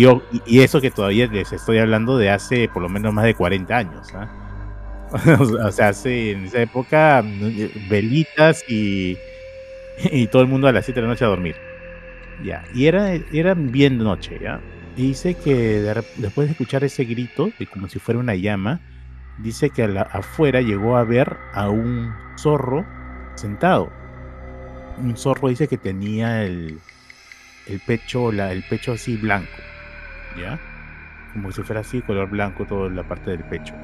[0.46, 4.06] eso que todavía les estoy hablando de hace por lo menos más de 40 años,
[4.14, 4.28] ¿ah?
[5.38, 9.16] o sea, hace en esa época mm, velitas y,
[10.12, 11.56] y todo el mundo a las 7 de la noche a dormir.
[12.44, 14.60] Ya, y era, era bien noche, ¿ya?
[14.96, 15.80] Y dice que
[16.16, 18.80] después de escuchar ese grito, como si fuera una llama,
[19.38, 22.86] dice que afuera llegó a ver a un zorro
[23.34, 23.90] sentado.
[24.98, 26.80] Un zorro dice que tenía el,
[27.66, 29.48] el pecho, la, el pecho así blanco,
[30.38, 30.58] ¿ya?
[31.32, 33.74] Como si fuera así, color blanco, toda la parte del pecho.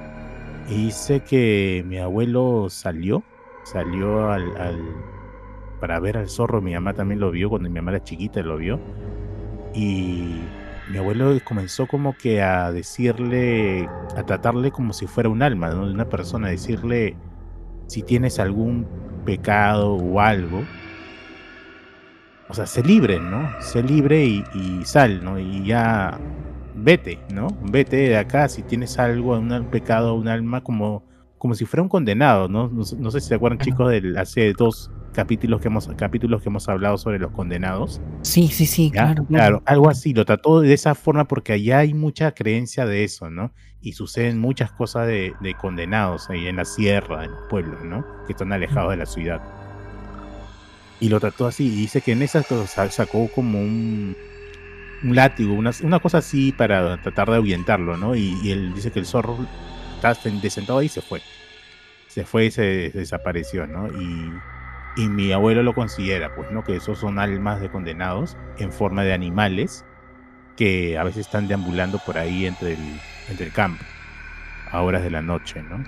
[0.68, 3.22] Y dice que mi abuelo salió,
[3.64, 4.96] salió al,
[5.81, 8.57] para ver al zorro, mi mamá también lo vio, cuando mi mamá era chiquita lo
[8.57, 8.81] vio.
[9.75, 15.70] Y mi abuelo comenzó como que a decirle, a tratarle como si fuera un alma,
[15.70, 15.83] ¿no?
[15.85, 17.16] Una persona, decirle
[17.87, 18.87] si tienes algún
[19.25, 20.68] pecado o algo.
[22.52, 23.56] O sea, sé libre, ¿no?
[23.62, 25.38] Sé libre y, y sal, ¿no?
[25.38, 26.20] Y ya
[26.74, 27.48] vete, ¿no?
[27.62, 31.02] Vete de acá si tienes algo, un pecado, un alma, como,
[31.38, 32.68] como si fuera un condenado, ¿no?
[32.68, 36.42] No, sé- no sé si se acuerdan, chicos, del hace dos capítulos que hemos capítulos
[36.42, 38.02] que hemos hablado sobre los condenados.
[38.22, 39.62] Sí, sí, sí, claro, claro.
[39.64, 43.54] algo así, lo trató de esa forma porque allá hay mucha creencia de eso, ¿no?
[43.80, 48.06] Y suceden muchas cosas de, de condenados ahí en la sierra, en los pueblos, ¿no?
[48.26, 49.42] Que están alejados de la ciudad.
[51.02, 51.66] Y lo trató así.
[51.66, 54.16] Y dice que en esa cosa sacó como un,
[55.02, 58.14] látigo, una, una cosa así para tratar de ahuyentarlo, ¿no?
[58.14, 59.36] Y, él dice que el zorro
[59.96, 61.20] estaba sentado ahí y se fue.
[62.06, 63.88] Se fue y se, se desapareció, ¿no?
[63.88, 64.32] Y,
[64.96, 66.62] y mi abuelo lo considera, pues, ¿no?
[66.62, 69.84] Que esos son almas de condenados en forma de animales
[70.56, 73.84] que a veces están deambulando por ahí entre el, entre el campo
[74.70, 75.82] a horas de la noche, ¿no?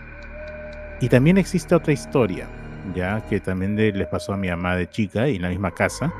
[1.01, 2.49] Y también existe otra historia,
[2.95, 5.71] ya que también de- les pasó a mi mamá de chica y en la misma
[5.71, 6.13] casa.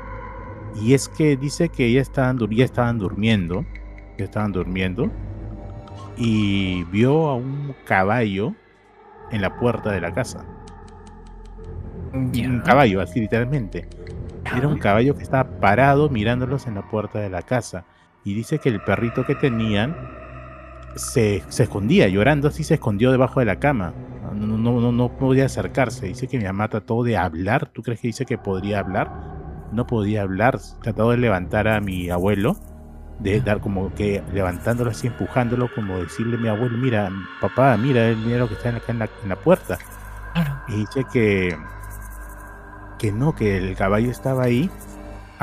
[0.81, 3.65] Y es que dice que ya estaban, ya estaban durmiendo,
[4.17, 5.11] ya estaban durmiendo,
[6.17, 8.53] y vio a un caballo
[9.31, 10.45] en la puerta de la casa.
[12.13, 13.87] Un caballo, así literalmente.
[14.55, 17.85] Era un caballo que estaba parado mirándolos en la puerta de la casa.
[18.23, 19.95] Y dice que el perrito que tenían
[20.95, 23.93] se, se escondía, llorando así se escondió debajo de la cama.
[24.35, 26.07] No, no, no, no podía acercarse.
[26.07, 27.67] Dice que mi mamá trató de hablar.
[27.67, 29.11] ¿Tú crees que dice que podría hablar?
[29.71, 30.59] No podía hablar.
[30.81, 32.55] Trató de levantar a mi abuelo.
[33.19, 38.13] De dar como que levantándolo así, empujándolo, como decirle a mi abuelo, mira, papá, mira,
[38.13, 39.77] mira lo que está acá en la, en la puerta.
[40.67, 41.57] Y dice que,
[42.99, 44.69] que no, que el caballo estaba ahí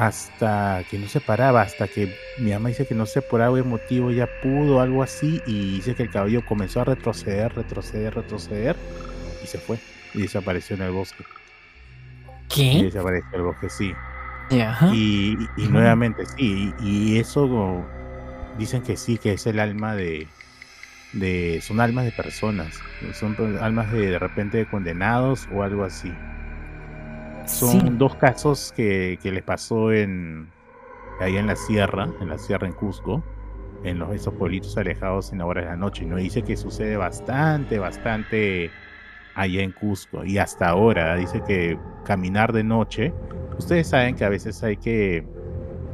[0.07, 3.69] hasta que no se paraba, hasta que mi mamá dice que no sé por algún
[3.69, 8.77] motivo ya pudo, algo así, y dice que el caballo comenzó a retroceder, retroceder, retroceder,
[9.45, 9.79] y se fue,
[10.13, 11.25] y desapareció en el bosque.
[12.75, 12.83] Y ¿Qué?
[12.85, 13.93] desapareció en el bosque, sí.
[14.91, 17.95] Y, y nuevamente, sí, y, y eso
[18.59, 20.29] dicen que sí, que es el alma de,
[21.13, 22.85] de, son almas de personas,
[23.15, 26.13] son almas de, de repente de condenados o algo así.
[27.47, 27.81] Son Sí.
[27.93, 30.49] dos casos que, que les pasó en
[31.21, 33.23] ahí en la sierra, en la sierra en Cusco,
[33.85, 36.05] en los esos pueblitos alejados en la hora de la noche.
[36.05, 38.71] No dice que sucede bastante, bastante
[39.35, 43.13] allá en Cusco y hasta ahora dice que caminar de noche.
[43.59, 45.25] Ustedes saben que a veces hay que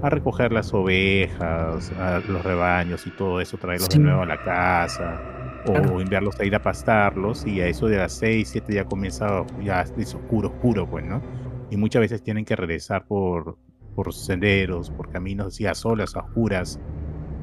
[0.02, 3.98] a recoger las ovejas, a los rebaños y todo eso, traerlos Sí.
[3.98, 5.20] de nuevo a la casa
[5.64, 9.44] o enviarlos a ir a pastarlos y a eso de las 6, 7 ya comienza,
[9.56, 11.24] ya es oscuro, oscuro, pues, ¿no?
[11.68, 13.58] Y muchas veces tienen que regresar por,
[13.94, 16.80] por senderos, por caminos así a solas, a oscuras,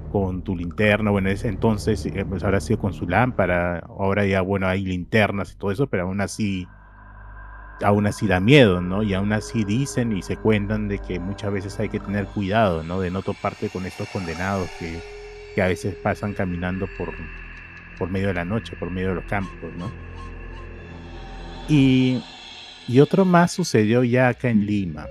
[0.08, 4.26] con tu linterna, bueno, en ese entonces eh, pues habrá sido con su lámpara, ahora
[4.26, 6.74] ya, bueno, hay linternas y todo eso, pero aún así,
[7.82, 9.04] aún así da miedo, ¿no?
[9.04, 12.84] Y aún así dicen y se cuentan de que muchas veces hay que tener cuidado,
[12.84, 13.00] ¿no?
[13.02, 15.06] De no toparte con estos condenados que,
[15.54, 17.30] que a veces pasan caminando por,
[17.98, 19.92] por medio de la noche, por medio de los campos, ¿no?
[21.68, 22.22] Y,
[22.88, 25.08] y otro más sucedió ya acá en Lima,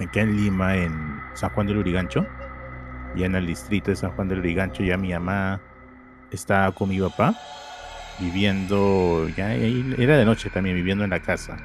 [0.00, 0.92] acá en Lima, en
[1.34, 2.26] San Juan del Urigancho,
[3.16, 5.60] ya en el distrito de San Juan del Urigancho, ya mi mamá
[6.30, 7.34] estaba con mi papá
[8.18, 11.56] viviendo, ya era de noche también, viviendo en la casa.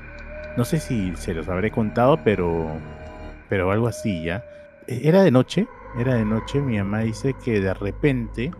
[0.58, 2.68] No sé si se los habré contado, pero,
[3.48, 4.44] pero algo así ya.
[4.88, 8.52] E- Era de noche, era de noche, mi mamá dice que de repente,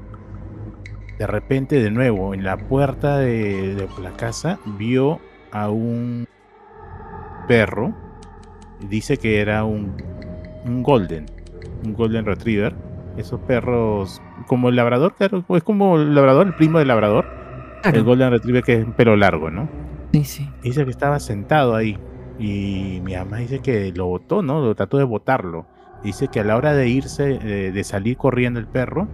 [1.18, 5.20] de repente de nuevo, en la puerta de, de la casa, vio
[5.52, 6.28] a un
[7.48, 7.94] perro,
[8.90, 9.94] dice que era un,
[10.66, 11.26] un golden,
[11.86, 12.76] un golden retriever,
[13.18, 17.26] esos perros como el labrador, claro, es como el labrador, el primo del labrador,
[17.82, 17.98] Claro.
[18.00, 19.70] el golden retriever que es un pelo largo, ¿no?
[20.12, 20.50] Sí, sí.
[20.64, 21.98] Dice que estaba sentado ahí
[22.40, 24.62] y mi mamá dice que lo botó, ¿no?
[24.62, 25.66] Lo trató de botarlo.
[26.04, 29.08] Dice que a la hora de irse, eh, de salir corriendo el perro,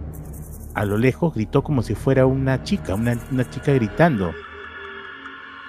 [0.74, 4.34] a lo lejos gritó como si fuera una chica, una, una chica gritando.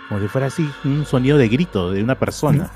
[0.10, 2.70] Como si fuera así, un sonido de grito de una persona.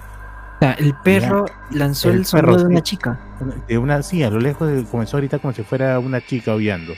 [0.55, 3.19] O sea, el perro lanzó el el, sonido perro, de una chica.
[3.67, 6.93] De una, sí, a lo lejos comenzó a gritar como si fuera una chica aullando.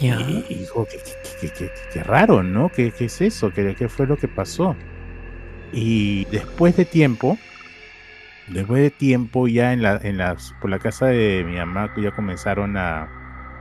[0.00, 0.20] Ya.
[0.20, 2.68] Y, y dijo, qué, qué- qué- qué- qué raro, ¿no?
[2.70, 3.50] ¿Qué, qué es eso?
[3.52, 4.76] ¿Qué, ¿Qué fue lo que pasó?
[5.72, 7.36] Y después de tiempo,
[8.48, 12.02] después de tiempo ya en la, en las, por la casa de mi mamá, que
[12.02, 13.08] ya comenzaron a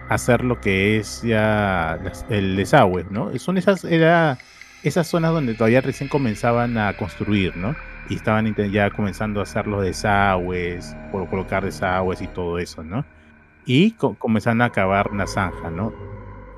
[0.09, 3.37] hacer lo que es ya el desagüe, ¿no?
[3.39, 4.37] Son esas, era
[4.83, 7.77] esas zonas donde todavía recién comenzaban a construir, ¿no?
[8.09, 13.07] Y estaban ya comenzando a hacer los desagües, por colocar desagües y todo eso, ¿no?
[13.65, 15.97] Y co- comenzaron a cavar una zanja, ¿no?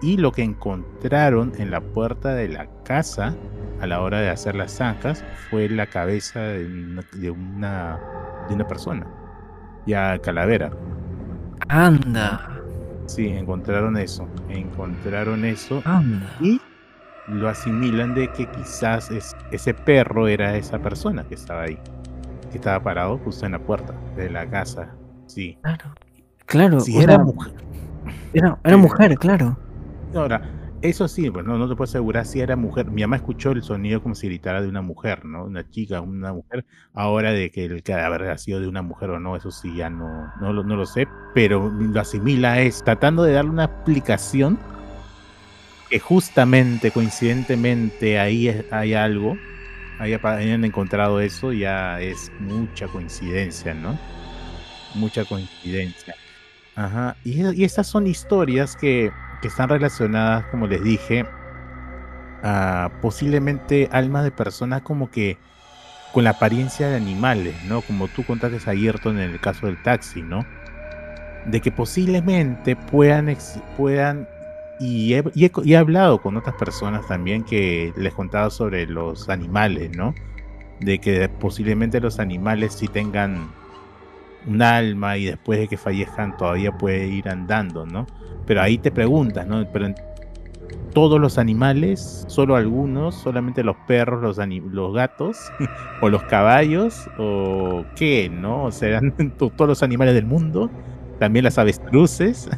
[0.01, 3.41] Y lo que encontraron en la puerta de la casa
[3.79, 8.05] a la hora de hacer las zanjas fue la cabeza de una,
[8.47, 9.13] de una persona,
[9.85, 10.77] ya calavera.
[11.69, 12.58] Anda.
[13.09, 16.29] Sí, encontraron eso, encontraron eso Anda.
[16.39, 16.61] y
[17.27, 21.79] lo asimilan de que quizás es, ese perro era esa persona que estaba ahí,
[22.51, 24.89] que estaba parado justo en la puerta de la casa.
[25.25, 25.57] Sí.
[25.63, 25.85] Claro.
[26.45, 26.77] Claro.
[26.77, 27.53] O era mujer.
[28.33, 28.81] era, era Sí.
[28.81, 29.57] mujer, claro.
[30.15, 30.41] Ahora,
[30.81, 32.89] Eso sí, pues no, te puedo asegurar si era mujer.
[32.89, 35.43] Mi mamá escuchó el sonido como si gritara de una mujer, ¿no?
[35.43, 36.65] Una chica, una mujer.
[36.93, 39.89] Ahora de que el cadáver ha sido de una mujer o no, eso sí ya
[39.89, 44.57] no, no, lo- no lo sé, pero lo asimila es tratando de darle una explicación
[45.89, 49.41] que justamente, coincidentemente, ahí hay algo,
[49.97, 54.01] hayan encontrado eso, ya es mucha coincidencia, ¿no?
[54.93, 56.15] Mucha coincidencia.
[56.75, 61.25] Ajá, y, y estas son historias que, que están relacionadas, como les dije,
[62.43, 65.37] a posiblemente almas de personas como que
[66.13, 67.81] con la apariencia de animales, ¿no?
[67.81, 70.45] Como tú contaste a Ayrton en el caso del taxi, ¿no?
[71.45, 73.35] De que posiblemente puedan,
[73.77, 74.27] puedan
[74.79, 80.15] y he hablado con otras personas también que les contaba sobre los animales, ¿no?
[80.79, 83.51] De que posiblemente los animales sí tengan
[84.45, 88.07] un alma y después de que fallezcan todavía puede ir andando, ¿no?
[88.45, 89.65] Pero ahí te preguntas, ¿no?
[89.71, 89.87] Pero
[90.93, 94.39] todos los animales, solo algunos, solamente los perros, los,
[94.93, 95.51] gatos,
[96.01, 98.65] o los caballos, o qué, ¿no?
[98.65, 98.71] O
[99.37, 100.71] to- todos los animales del mundo,
[101.19, 102.49] también las avestruces,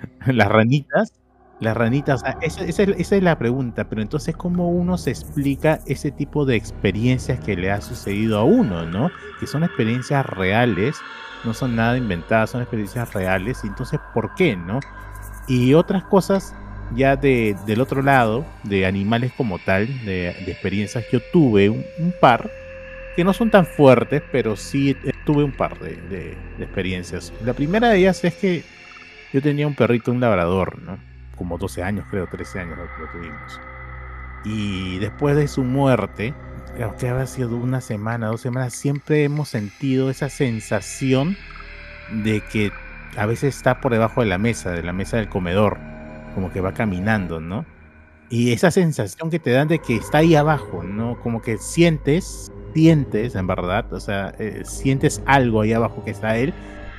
[0.26, 1.12] las ranitas.
[1.60, 6.54] Las ranitas, esa, es, la pregunta, pero entonces, ¿cómo uno se explica ese tipo de
[6.54, 9.10] experiencias que le ha sucedido a uno, ¿no?
[9.40, 11.00] Que son experiencias reales,
[11.44, 14.78] no son nada inventadas, son experiencias reales, y entonces, ¿por qué, no?
[15.48, 16.54] Y otras cosas
[16.94, 21.84] ya de, del otro lado, de animales como tal, de, experiencias, yo tuve un,
[22.20, 22.48] par
[23.16, 27.32] que no son tan fuertes, pero sí eh, tuve un par de- de experiencias.
[27.44, 28.62] La primera de ellas es que
[29.32, 31.17] yo tenía un perrito, un labrador, ¿no?
[31.38, 33.60] Como 12 años, creo, 13 años lo, tuvimos.
[34.44, 36.34] Y después de su muerte,
[36.74, 41.36] creo que habrá sido una semana, dos semanas, siempre hemos sentido esa sensación
[42.10, 42.72] de que
[43.16, 45.78] a veces está por debajo de la mesa, de la mesa del comedor,
[46.34, 47.64] como que va caminando, ¿no?
[48.30, 51.18] Y esa sensación que te dan de que está ahí abajo, ¿no?
[51.20, 56.36] Como que sientes, sientes, en verdad, o sea, eh, sientes algo ahí abajo que está
[56.36, 56.52] él,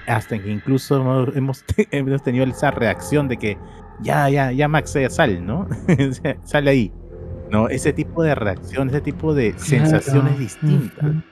[0.08, 0.98] hasta que incluso
[1.36, 3.58] hemos, hemos tenido esa reacción de que
[4.00, 5.68] ya, ya, ya Max, ya sal, ¿no?
[6.44, 6.96] Sale ahí.
[7.50, 10.40] No, ese tipo de reacción, ese tipo de sensaciones Claro.
[10.40, 11.06] distintas.
[11.12, 11.24] Ujú,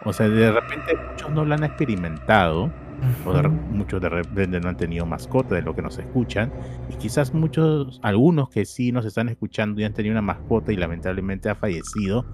[0.00, 2.76] O sea, de repente muchos no lo han experimentado,
[3.22, 6.54] o de muchos de repente no han tenido mascota de lo que nos escuchan,
[6.86, 10.76] y quizás muchos, algunos que sí nos están escuchando y han tenido una mascota y
[10.76, 12.28] lamentablemente ha fallecido,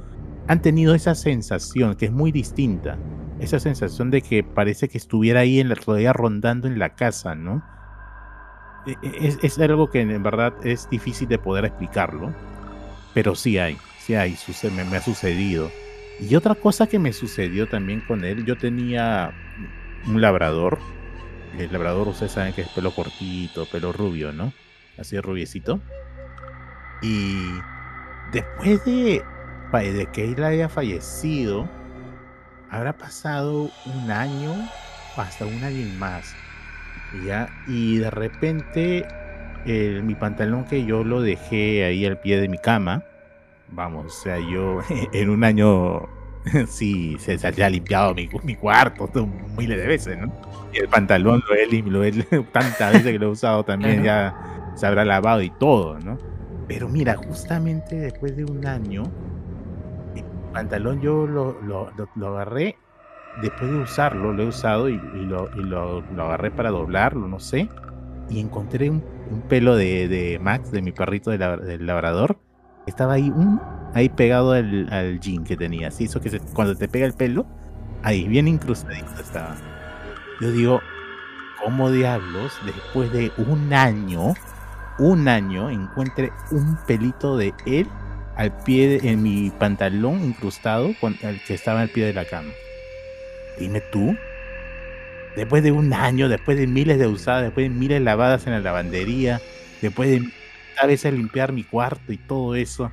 [0.47, 3.03] han tenido esa sensación que es muy distinta,
[3.39, 7.35] esa sensación de que parece que estuviera ahí en la, todavía rondando en la casa,
[7.35, 7.67] ¿no?
[8.87, 12.33] E- e- Es, es algo que en verdad es difícil de poder explicarlo,
[13.15, 14.37] pero sí hay, sí hay,
[14.73, 15.71] me, me ha sucedido.
[16.21, 19.33] Y otra cosa que me sucedió también con él, yo tenía
[20.07, 20.79] un labrador.
[21.59, 24.53] El labrador, ustedes saben que es pelo cortito, pelo rubio, ¿no?
[24.99, 25.81] Así rubiecito.
[27.03, 27.51] Y
[28.33, 29.23] después de,
[29.73, 31.69] de que él haya fallecido,
[32.71, 34.55] habrá pasado un año,
[35.17, 36.35] hasta un año más.
[37.17, 37.49] Y ¿ya?
[37.67, 39.05] Y de repente,
[39.65, 43.05] el- mi pantalón que yo lo dejé ahí al pie de mi cama,
[43.69, 44.81] vamos, o sea, yo
[45.13, 46.03] en un año
[46.69, 49.09] sí se, se ha limpiado mi, mi cuarto
[49.59, 50.27] miles de veces, ¿no?
[50.73, 52.13] Y el pantalón lo he, lo he
[52.53, 54.35] tantas veces que lo he usado también, ya
[54.75, 56.19] se habrá lavado y todo, ¿no?
[56.69, 59.05] Pero mira, justamente después de un año,
[60.15, 62.77] el pantalón yo lo, lo, lo- lo agarré,
[63.41, 67.69] después de usarlo, lo he usado y, lo, agarré para doblarlo, no sé,
[68.29, 69.03] y encontré un,
[69.49, 72.39] pelo de, Max, de mi perrito de del labrador,
[72.87, 73.33] estaba ahí,
[73.95, 77.47] ahí pegado al, jean que tenía, así, que cuando te pega el pelo,
[78.03, 79.57] ahí, bien incrustadito estaba.
[80.41, 80.81] Yo digo,
[81.63, 84.35] ¿cómo diablos, después de un año,
[84.99, 87.89] un año, encuentre un pelito de él
[88.37, 92.25] al pie de, en mi pantalón incrustado con el que estaba al pie de la
[92.25, 92.51] cama?
[93.57, 94.17] Dime tú.
[95.35, 98.53] Después de un año, después de miles de usadas, después de miles de lavadas en
[98.55, 99.41] la lavandería,
[99.83, 100.33] después de
[100.81, 102.91] a veces limpiar mi cuarto y todo eso,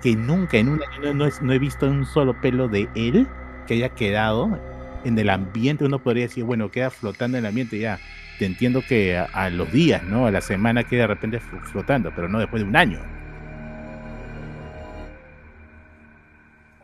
[0.00, 3.28] que nunca en un año no, no he visto un solo pelo de él
[3.66, 4.60] que haya quedado
[5.04, 5.84] en el ambiente.
[5.84, 8.02] Uno podría decir, bueno, queda flotando en el ambiente ya.
[8.38, 10.26] Te entiendo que a, a los días, ¿no?
[10.26, 13.04] A la semana queda de repente fl- flotando, pero no después de un año.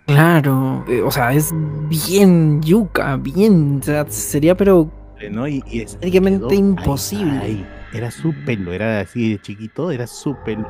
[0.07, 1.53] Claro, eh, o sea, es
[1.89, 5.49] bien yuca, bien, o sea, sería pero Eh, ¿no?
[5.49, 7.39] Y, y es, Prácticamente ahí, imposible.
[7.39, 7.73] ahí.
[7.91, 10.69] Era su pelo, era así de chiquito, era su pelo.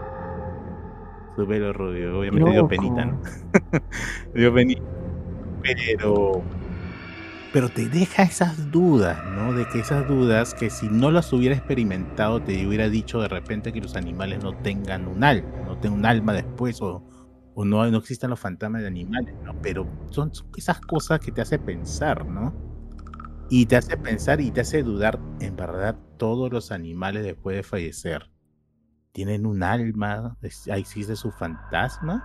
[1.36, 3.20] Su pelo rubio, obviamente dio penita, ¿no?
[4.34, 4.82] dio penita.
[5.62, 6.50] Pero,
[7.52, 9.54] pero te deja esas dudas, ¿no?
[9.54, 13.72] De que esas dudas que si no las hubiera experimentado te hubiera dicho de repente
[13.72, 17.04] que los animales no tengan un alma, no tengan un alma después o,
[17.58, 19.54] o no, no existan los fantasmas de animales, ¿no?
[19.62, 22.54] Pero son, esas cosas que te hace pensar, ¿no?
[23.48, 27.62] Y te hace pensar y te hace dudar, en verdad, todos los animales después de
[27.62, 28.30] fallecer
[29.12, 32.22] tienen un alma, existe su fantasma.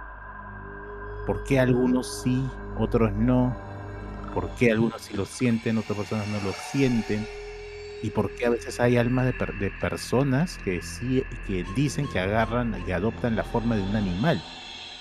[1.25, 2.45] ¿Por qué algunos sí,
[2.77, 3.55] otros no?
[4.33, 7.25] ¿Por qué algunos sí lo sienten, otras personas no lo sienten?
[8.03, 12.19] ¿Y por qué a veces hay almas de, de personas que sí, que dicen que
[12.19, 14.41] agarran y adoptan la forma de un animal?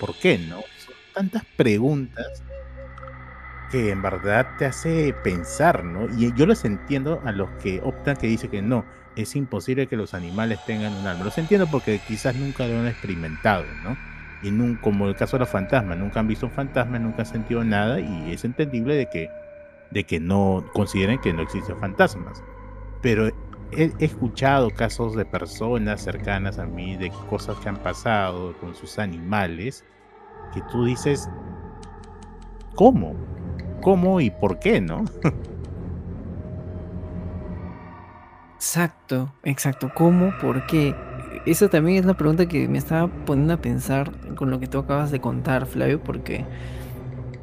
[0.00, 0.56] ¿Por qué no?
[0.78, 2.42] Son tantas preguntas
[3.70, 6.08] que en verdad te hace pensar, ¿no?
[6.18, 8.84] Y yo los entiendo a los que optan que dicen que no,
[9.14, 11.24] es imposible que los animales tengan un alma.
[11.24, 13.96] Los entiendo porque quizás nunca lo han experimentado, ¿no?
[14.42, 17.62] Y como el caso de los fantasmas, nunca han visto un fantasma, nunca han sentido
[17.62, 19.28] nada y es entendible de que,
[19.90, 22.42] de que no consideren que no existen fantasmas.
[23.02, 23.30] Pero
[23.72, 28.98] he, escuchado casos de personas cercanas a mí, de cosas que han pasado con sus
[28.98, 29.86] animales,
[30.50, 31.30] que tú dices,
[32.74, 33.20] ¿cómo?
[33.80, 35.04] ¿Cómo y por qué, no?
[38.58, 39.92] Exacto, exacto.
[39.92, 40.36] ¿Cómo?
[40.36, 41.00] ¿Por qué?
[41.44, 44.78] Esa también es la pregunta que me estaba poniendo a pensar con lo que tú
[44.78, 46.48] acabas de contar, Flavio, porque,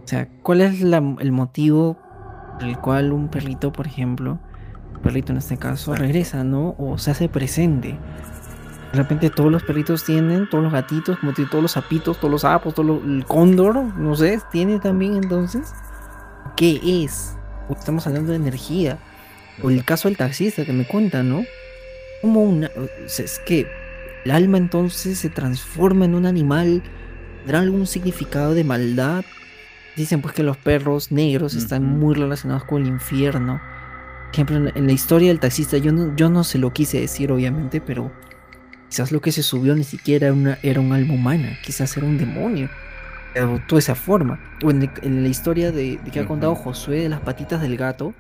[0.06, 2.06] o sea, ¿cuál es la- el motivo
[2.58, 4.44] por el cual un perrito, por ejemplo,
[4.98, 6.76] perrito en este caso, regresa, ¿no?
[6.78, 7.98] O se hace presente.
[8.92, 12.42] De repente todos los perritos tienen, todos los gatitos, como todos los sapitos, todos los
[12.42, 15.74] sapos, todo lo- el cóndor, no sé, tiene también entonces.
[16.56, 17.36] ¿Qué es?
[17.70, 18.98] Estamos hablando de energía.
[19.62, 21.44] O el caso del taxista que me cuenta, ¿no?
[22.22, 22.70] Como una.
[23.06, 23.68] es que
[24.26, 26.82] el alma entonces se transforma en un animal.
[27.40, 29.24] ¿Tendrá algún significado de maldad?
[29.96, 33.60] Dicen pues que los perros negros están muy relacionados con el infierno.
[34.28, 37.32] Por ejemplo, en la, historia del taxista, yo no, yo no se lo quise decir,
[37.32, 38.12] obviamente, pero
[38.90, 42.06] quizás lo que se subió ni siquiera era, una, era un alma humana, quizás era
[42.06, 42.70] un demonio.
[43.34, 44.40] Que adoptó esa forma.
[44.64, 44.90] O en,
[45.24, 46.56] la historia de, de que ha contado.
[46.56, 48.14] Josué de las patitas del gato,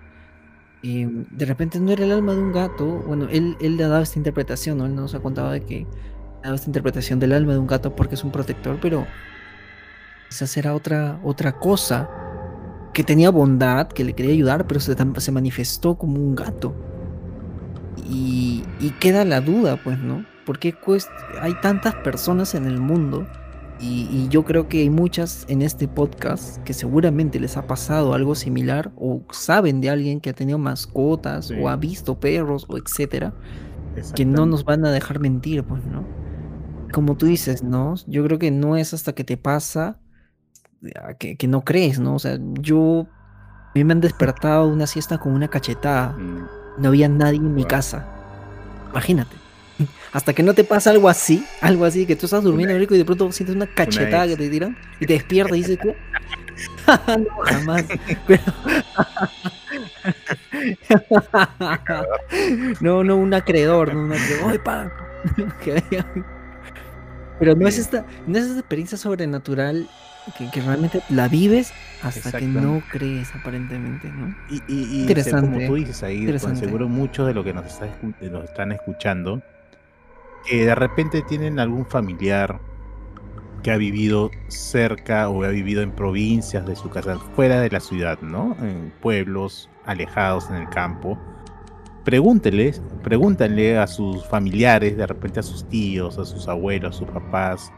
[0.83, 2.85] eh, de repente no era el alma de un gato.
[2.85, 4.85] Bueno, él, él le ha dado esta interpretación, ¿no?
[4.85, 5.87] Él nos ha contado de que
[6.39, 9.07] ha dado esta interpretación del alma de un gato porque es un protector, pero
[10.29, 12.09] quizás era otra, otra cosa
[12.97, 16.73] que tenía bondad, que le quería ayudar, pero se, manifestó como un gato.
[18.09, 20.25] Y, y queda la duda, pues, ¿no?
[20.47, 20.73] Porque
[21.39, 23.27] hay tantas personas en el mundo
[23.79, 28.15] y, y yo creo que hay muchas en este podcast que seguramente les ha pasado
[28.15, 31.53] algo similar o saben de alguien que ha tenido mascotas Sí.
[31.61, 33.35] o ha visto perros o etcétera,
[34.15, 36.03] que no nos van a dejar mentir, pues, ¿no?
[36.91, 37.93] Como tú dices, ¿no?
[38.07, 39.99] Yo creo que no es hasta que te pasa
[41.19, 42.15] que, que no crees, ¿no?
[42.15, 43.07] O sea, yo
[43.69, 46.09] a mí me han despertado de una siesta con una cachetada.
[46.13, 46.47] Mm,
[46.79, 47.69] No había nadie en mi Wow.
[47.69, 48.05] casa.
[48.91, 49.35] Imagínate.
[50.13, 52.99] Hasta que no te pasa algo así, algo así, que tú estás durmiendo rico y
[52.99, 55.95] de pronto sientes una cachetada que te tiran y te despiertas y dices, ¿qué?
[57.17, 57.85] no, jamás.
[58.25, 58.43] Pero-
[62.81, 64.51] no, no, un acreedor, no un acreedor.
[64.51, 64.91] ¡Ay, pa!
[67.39, 69.87] Pero no es esta, no es esta experiencia sobrenatural
[70.37, 71.73] que, que realmente la vives
[72.03, 74.35] hasta que no crees, aparentemente, ¿no?
[74.49, 76.59] Y, y, y Interesante, como tú dices ahí, interesante.
[76.59, 77.85] seguro muchos de los que nos, está
[78.19, 79.41] de los están escuchando,
[80.45, 82.59] que de repente tienen algún familiar
[83.63, 87.79] que ha vivido cerca o ha vivido en provincias de su casa, fuera de la
[87.79, 88.55] ciudad, ¿no?
[88.61, 91.17] En pueblos alejados en el campo.
[92.05, 97.09] Pregúnteles, pregúntenle a sus familiares, de repente a sus tíos, a sus abuelos, a sus
[97.09, 97.73] papás,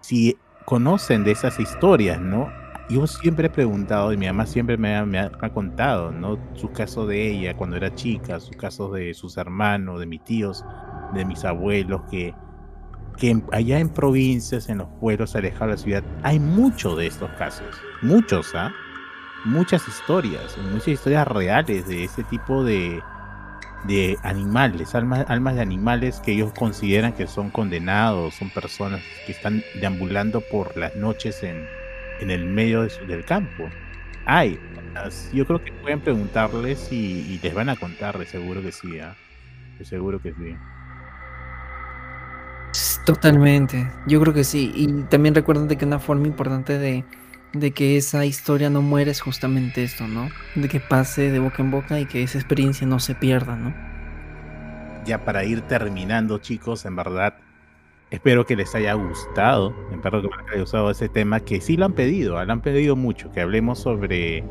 [0.00, 0.36] si
[0.70, 2.48] conocen de esas historias, ¿no?
[2.88, 6.12] Yo siempre he preguntado, y mi mamá siempre me ha, me ha- me ha contado,
[6.12, 6.38] ¿no?
[6.54, 10.64] Su caso de ella cuando era chica, su caso de sus hermanos, de mis tíos,
[11.12, 12.36] de mis abuelos, que,
[13.16, 17.32] que allá en provincias, en los pueblos alejados de la ciudad, hay mucho de estos
[17.34, 17.84] casos.
[18.02, 18.76] Muchos, ¿ah?
[19.44, 23.02] Muchas historias, muchas historias reales de ese tipo de,
[23.84, 29.32] de animales, almas, almas de animales que ellos consideran que son condenados, son personas que
[29.32, 31.66] están deambulando por las noches en,
[32.20, 33.68] en el medio del campo.
[34.26, 34.58] Hay,
[35.32, 39.84] yo creo que pueden preguntarles y, les van a contar, de seguro que sí, de
[39.84, 40.56] seguro que sí.
[43.04, 44.70] Totalmente, yo creo que sí.
[44.74, 47.04] Y también recuerden de que una forma importante de,
[47.52, 50.30] de que esa historia no muere es justamente esto, ¿no?
[50.54, 53.74] De que pase de boca en boca y que esa experiencia no se pierda, ¿no?
[55.04, 57.34] Ya para ir terminando, chicos, en verdad,
[58.10, 61.86] espero que les haya gustado, espero que les haya gustado ese tema, que sí lo
[61.86, 64.44] han pedido, ah, lo han pedido mucho, que hablemos sobre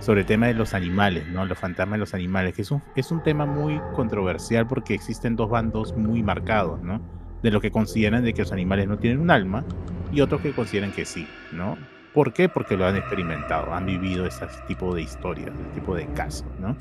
[0.00, 1.44] sobre el tema de los animales, ¿no?
[1.44, 5.36] Los fantasmas de los animales, que es un, es un tema muy controversial porque existen
[5.36, 7.00] dos bandos muy marcados, ¿no?
[7.42, 9.64] De los que consideran de que los animales no tienen un alma
[10.12, 11.76] y otros que consideran que sí, ¿no?
[12.14, 12.48] ¿Por qué?
[12.48, 16.76] Porque lo han experimentado, han vivido ese tipo de historias, ese tipo de casos, ¿no?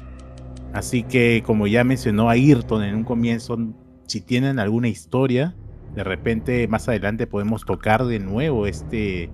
[0.73, 3.57] Así que, como ya mencionó Ayrton en un comienzo,
[4.05, 5.55] si tienen alguna historia,
[5.95, 9.29] de repente más adelante podemos tocar de nuevo este,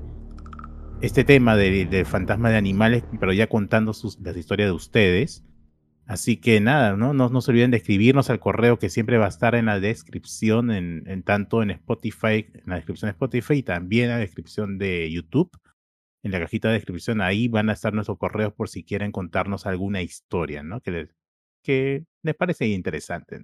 [1.01, 5.43] este tema de, de fantasma de animales, pero ya contando sus, las historias de ustedes.
[6.05, 7.13] Así que nada, ¿no?
[7.13, 7.41] ¿no?
[7.41, 11.03] se olviden de escribirnos al correo que siempre va a estar en la descripción, en,
[11.07, 15.09] en, tanto en Spotify, en la descripción de Spotify y también en la descripción de
[15.09, 15.49] YouTube.
[16.23, 19.65] En la cajita de descripción ahí van a estar nuestros correos por si quieren contarnos
[19.65, 20.81] alguna historia, ¿no?
[20.81, 21.09] Que les,
[21.61, 23.43] que les parece interesante.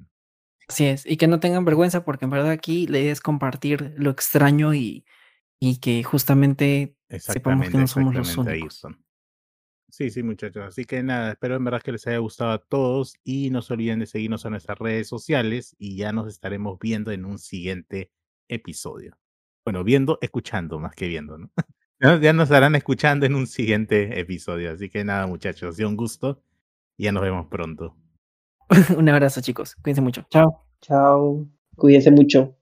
[0.67, 3.93] Así es, y que no tengan vergüenza porque en verdad aquí la idea es compartir
[3.97, 5.05] lo extraño y,
[5.59, 8.85] y que justamente sepamos que no somos los únicos.
[9.91, 10.63] Sí, sí, muchachos.
[10.67, 13.73] Así que nada, espero en verdad que les haya gustado a todos y no se
[13.73, 18.11] olviden de seguirnos en nuestras redes sociales y ya nos estaremos viendo en un siguiente
[18.47, 19.17] episodio.
[19.65, 21.51] Bueno, viendo, escuchando más que viendo, ¿no?
[21.99, 24.71] Ya nos estarán escuchando en un siguiente episodio.
[24.71, 26.41] Así que nada, muchachos, ha sido un gusto
[26.97, 27.95] y ya nos vemos pronto.
[28.97, 29.75] un abrazo, chicos.
[29.75, 30.25] Cuídense mucho.
[30.29, 30.65] Chao.
[30.81, 31.45] Chao.
[31.75, 32.58] Cuídense mucho.